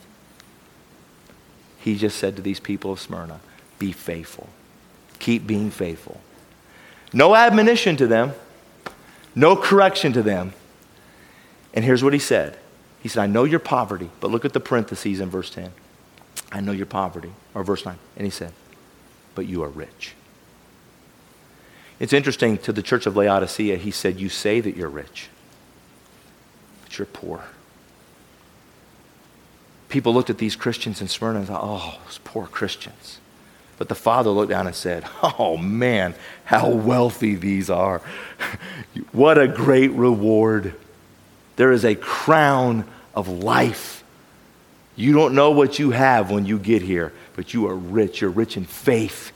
He 1.77 1.95
just 1.95 2.17
said 2.17 2.37
to 2.37 2.41
these 2.41 2.59
people 2.59 2.91
of 2.91 3.01
Smyrna, 3.01 3.41
Be 3.79 3.93
faithful. 3.93 4.49
Keep 5.19 5.47
being 5.47 5.71
faithful. 5.71 6.21
No 7.13 7.35
admonition 7.35 7.97
to 7.97 8.07
them, 8.07 8.33
no 9.35 9.57
correction 9.57 10.13
to 10.13 10.23
them. 10.23 10.53
And 11.75 11.85
here's 11.85 12.03
what 12.03 12.13
he 12.13 12.19
said 12.19 12.59
He 13.03 13.09
said, 13.09 13.23
I 13.23 13.27
know 13.27 13.45
your 13.45 13.61
poverty, 13.61 14.11
but 14.21 14.31
look 14.31 14.45
at 14.45 14.53
the 14.53 14.61
parentheses 14.61 15.21
in 15.21 15.31
verse 15.31 15.51
10. 15.51 15.71
I 16.53 16.61
know 16.61 16.73
your 16.73 16.87
poverty, 16.87 17.33
or 17.55 17.65
verse 17.65 17.85
9. 17.85 17.99
And 18.17 18.25
he 18.25 18.31
said, 18.31 18.53
But 19.35 19.47
you 19.47 19.63
are 19.63 19.69
rich. 19.69 20.15
It's 21.99 22.13
interesting 22.13 22.59
to 22.59 22.73
the 22.73 22.83
church 22.83 23.07
of 23.07 23.17
Laodicea, 23.17 23.77
he 23.77 23.91
said, 23.91 24.21
You 24.21 24.29
say 24.29 24.61
that 24.61 24.77
you're 24.77 24.89
rich, 24.89 25.29
but 26.83 26.99
you're 26.99 27.07
poor. 27.07 27.45
People 29.89 30.13
looked 30.13 30.31
at 30.31 30.39
these 30.39 30.57
Christians 30.57 31.01
in 31.01 31.09
Smyrna 31.09 31.39
and 31.39 31.49
thought, 31.49 31.63
Oh, 31.63 31.99
those 32.05 32.19
poor 32.19 32.47
Christians. 32.47 33.19
But 33.79 33.89
the 33.89 33.95
father 33.95 34.31
looked 34.31 34.51
down 34.51 34.67
and 34.67 34.75
said, 34.75 35.05
Oh 35.23 35.57
man, 35.57 36.15
how 36.45 36.71
wealthy 36.71 37.35
these 37.35 37.69
are. 37.71 38.01
what 39.13 39.39
a 39.39 39.49
great 39.49 39.93
reward. 39.93 40.75
There 41.57 41.73
is 41.73 41.85
a 41.85 41.95
crown 41.95 42.85
of 43.15 43.29
life. 43.29 44.05
You 44.95 45.13
don't 45.13 45.35
know 45.35 45.51
what 45.51 45.79
you 45.79 45.91
have 45.91 46.31
when 46.31 46.47
you 46.47 46.59
get 46.59 46.81
here, 46.81 47.13
but 47.35 47.53
you 47.53 47.67
are 47.69 47.75
rich. 47.75 48.23
You're 48.23 48.31
rich 48.31 48.57
in 48.57 48.65
faith. 48.65 49.33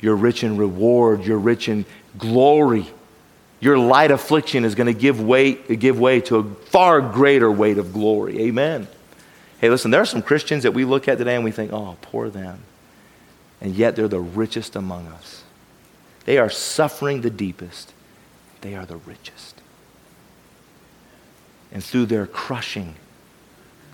You're 0.00 0.16
rich 0.16 0.44
in 0.44 0.56
reward. 0.56 1.24
You're 1.24 1.38
rich 1.38 1.68
in 1.68 1.84
glory. 2.16 2.86
Your 3.60 3.76
light 3.76 4.10
affliction 4.10 4.64
is 4.64 4.74
going 4.74 4.86
to 4.86 4.98
give 4.98 5.20
way, 5.20 5.54
give 5.54 5.98
way 5.98 6.20
to 6.22 6.36
a 6.36 6.44
far 6.44 7.00
greater 7.00 7.50
weight 7.50 7.76
of 7.76 7.92
glory. 7.92 8.40
Amen. 8.42 8.88
Hey, 9.60 9.68
listen, 9.68 9.90
there 9.90 10.00
are 10.00 10.06
some 10.06 10.22
Christians 10.22 10.62
that 10.62 10.72
we 10.72 10.84
look 10.84 11.08
at 11.08 11.18
today 11.18 11.34
and 11.34 11.44
we 11.44 11.50
think, 11.50 11.72
oh, 11.72 11.96
poor 12.00 12.30
them 12.30 12.62
and 13.60 13.74
yet 13.74 13.96
they're 13.96 14.08
the 14.08 14.20
richest 14.20 14.76
among 14.76 15.06
us. 15.08 15.42
They 16.24 16.38
are 16.38 16.50
suffering 16.50 17.22
the 17.22 17.30
deepest, 17.30 17.92
they 18.60 18.74
are 18.74 18.86
the 18.86 18.96
richest. 18.96 19.60
And 21.72 21.84
through 21.84 22.06
their 22.06 22.26
crushing, 22.26 22.94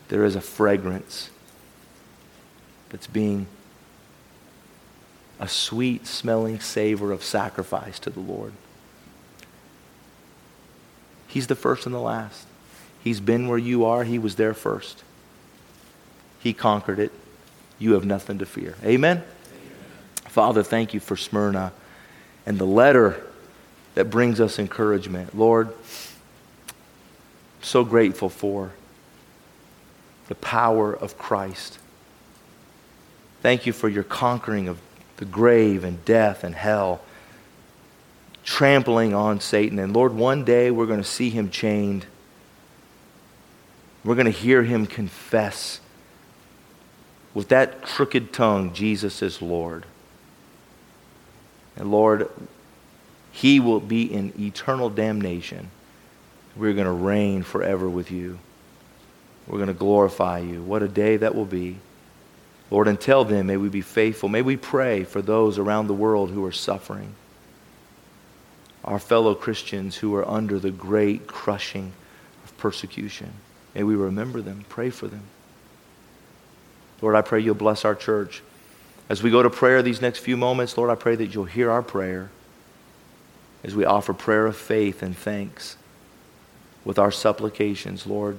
there 0.09 0.25
is 0.25 0.37
a 0.37 0.41
fragrance 0.41 1.31
that's 2.91 3.07
being 3.07 3.47
a 5.41 5.49
sweet 5.49 6.07
smelling 6.07 6.61
savor 6.61 7.11
of 7.11 7.25
sacrifice 7.25 7.99
to 8.01 8.11
the 8.11 8.21
Lord. 8.21 8.53
He's 11.27 11.49
the 11.49 11.57
first 11.57 11.87
and 11.87 11.95
the 11.95 12.01
last. 12.01 12.47
He's 13.03 13.21
been 13.21 13.49
where 13.49 13.59
you 13.59 13.85
are, 13.85 14.05
He 14.05 14.19
was 14.19 14.37
there 14.37 14.55
first. 14.55 15.03
He 16.39 16.53
conquered 16.53 16.99
it. 16.99 17.11
You 17.79 17.95
have 17.95 18.05
nothing 18.05 18.39
to 18.39 18.47
fear. 18.47 18.77
Amen? 18.85 19.25
Father, 20.35 20.65
thank 20.65 20.93
you 20.93 20.99
for 20.99 21.17
Smyrna 21.17 21.73
and 22.45 22.59
the 22.59 22.67
letter 22.67 23.25
that 23.95 24.07
brings 24.07 24.41
us 24.41 24.59
encouragement. 24.59 25.39
Lord, 25.39 25.73
so 27.63 27.85
grateful 27.85 28.29
for 28.29 28.73
the 30.27 30.35
power 30.35 30.93
of 30.93 31.17
Christ. 31.17 31.79
Thank 33.43 33.65
you 33.65 33.73
for 33.73 33.89
your 33.89 34.03
conquering 34.03 34.67
of 34.67 34.81
the 35.19 35.25
grave 35.25 35.85
and 35.85 36.05
death 36.05 36.43
and 36.43 36.57
hell, 36.57 37.01
trampling 38.43 39.15
on 39.15 39.39
Satan. 39.39 39.79
And 39.79 39.95
Lord, 39.95 40.15
one 40.15 40.45
day 40.45 40.73
we're 40.73 40.87
going 40.87 41.01
to 41.01 41.09
see 41.09 41.31
him 41.31 41.49
chained. 41.49 42.07
We're 44.03 44.17
going 44.17 44.25
to 44.25 44.33
hear 44.33 44.65
him 44.65 44.87
confess 44.87 45.79
with 47.35 47.51
that 47.51 47.83
crooked 47.83 48.33
tongue, 48.33 48.73
Jesus 48.73 49.23
is 49.23 49.41
Lord. 49.41 49.87
And 51.77 51.91
Lord, 51.91 52.29
he 53.33 53.61
will 53.61 53.81
be 53.81 54.13
in 54.13 54.33
eternal 54.39 54.91
damnation. 54.91 55.71
We're 56.57 56.75
going 56.75 56.87
to 56.87 56.93
reign 56.93 57.43
forever 57.43 57.89
with 57.89 58.11
you. 58.11 58.39
We're 59.47 59.59
going 59.59 59.69
to 59.69 59.75
glorify 59.75 60.39
you. 60.39 60.63
What 60.63 60.83
a 60.83 60.89
day 60.89 61.17
that 61.17 61.35
will 61.35 61.45
be. 61.45 61.79
Lord, 62.71 62.89
until 62.89 63.25
then, 63.25 63.47
may 63.47 63.57
we 63.57 63.69
be 63.69 63.83
faithful. 63.83 64.29
May 64.29 64.43
we 64.43 64.57
pray 64.57 65.05
for 65.05 65.21
those 65.21 65.59
around 65.59 65.87
the 65.87 65.95
world 65.95 66.31
who 66.31 66.45
are 66.45 66.53
suffering. 66.53 67.15
Our 68.85 68.99
fellow 68.99 69.35
Christians 69.35 69.97
who 69.97 70.15
are 70.15 70.29
under 70.29 70.59
the 70.59 70.71
great 70.71 71.27
crushing 71.27 71.93
of 72.45 72.57
persecution. 72.57 73.33
May 73.75 73.83
we 73.83 73.97
remember 73.97 74.41
them, 74.41 74.65
pray 74.69 74.91
for 74.91 75.09
them. 75.09 75.23
Lord, 77.03 77.17
I 77.17 77.23
pray 77.23 77.41
you'll 77.41 77.55
bless 77.55 77.85
our 77.85 77.95
church. 77.95 78.43
As 79.09 79.23
we 79.23 79.31
go 79.31 79.43
to 79.43 79.51
prayer 79.51 79.83
these 79.83 80.01
next 80.01 80.21
few 80.21 80.37
moments, 80.37 80.79
Lord, 80.79 80.91
I 80.91 80.95
pray 80.95 81.15
that 81.17 81.35
you'll 81.35 81.45
hear 81.45 81.71
our 81.71 81.83
prayer 81.83 82.31
as 83.63 83.75
we 83.75 83.85
offer 83.85 84.15
prayer 84.15 84.47
of 84.47 84.57
faith 84.57 85.03
and 85.03 85.17
thanks 85.17 85.77
with 86.85 86.99
our 86.99 87.11
supplications, 87.11 88.07
Lord. 88.07 88.39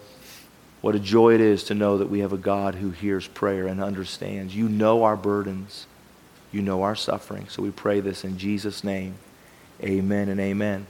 What 0.81 0.95
a 0.95 0.99
joy 0.99 1.33
it 1.33 1.41
is 1.41 1.63
to 1.65 1.73
know 1.73 1.97
that 1.97 2.09
we 2.09 2.19
have 2.19 2.33
a 2.33 2.37
God 2.37 2.75
who 2.75 2.91
hears 2.91 3.27
prayer 3.27 3.65
and 3.67 3.81
understands. 3.81 4.55
You 4.55 4.69
know 4.69 5.03
our 5.03 5.17
burdens, 5.17 5.87
you 6.51 6.61
know 6.61 6.83
our 6.83 6.95
suffering. 6.95 7.47
So 7.49 7.63
we 7.63 7.71
pray 7.71 7.99
this 7.99 8.23
in 8.23 8.37
Jesus' 8.37 8.83
name. 8.83 9.15
Amen 9.83 10.29
and 10.29 10.39
amen. 10.39 10.85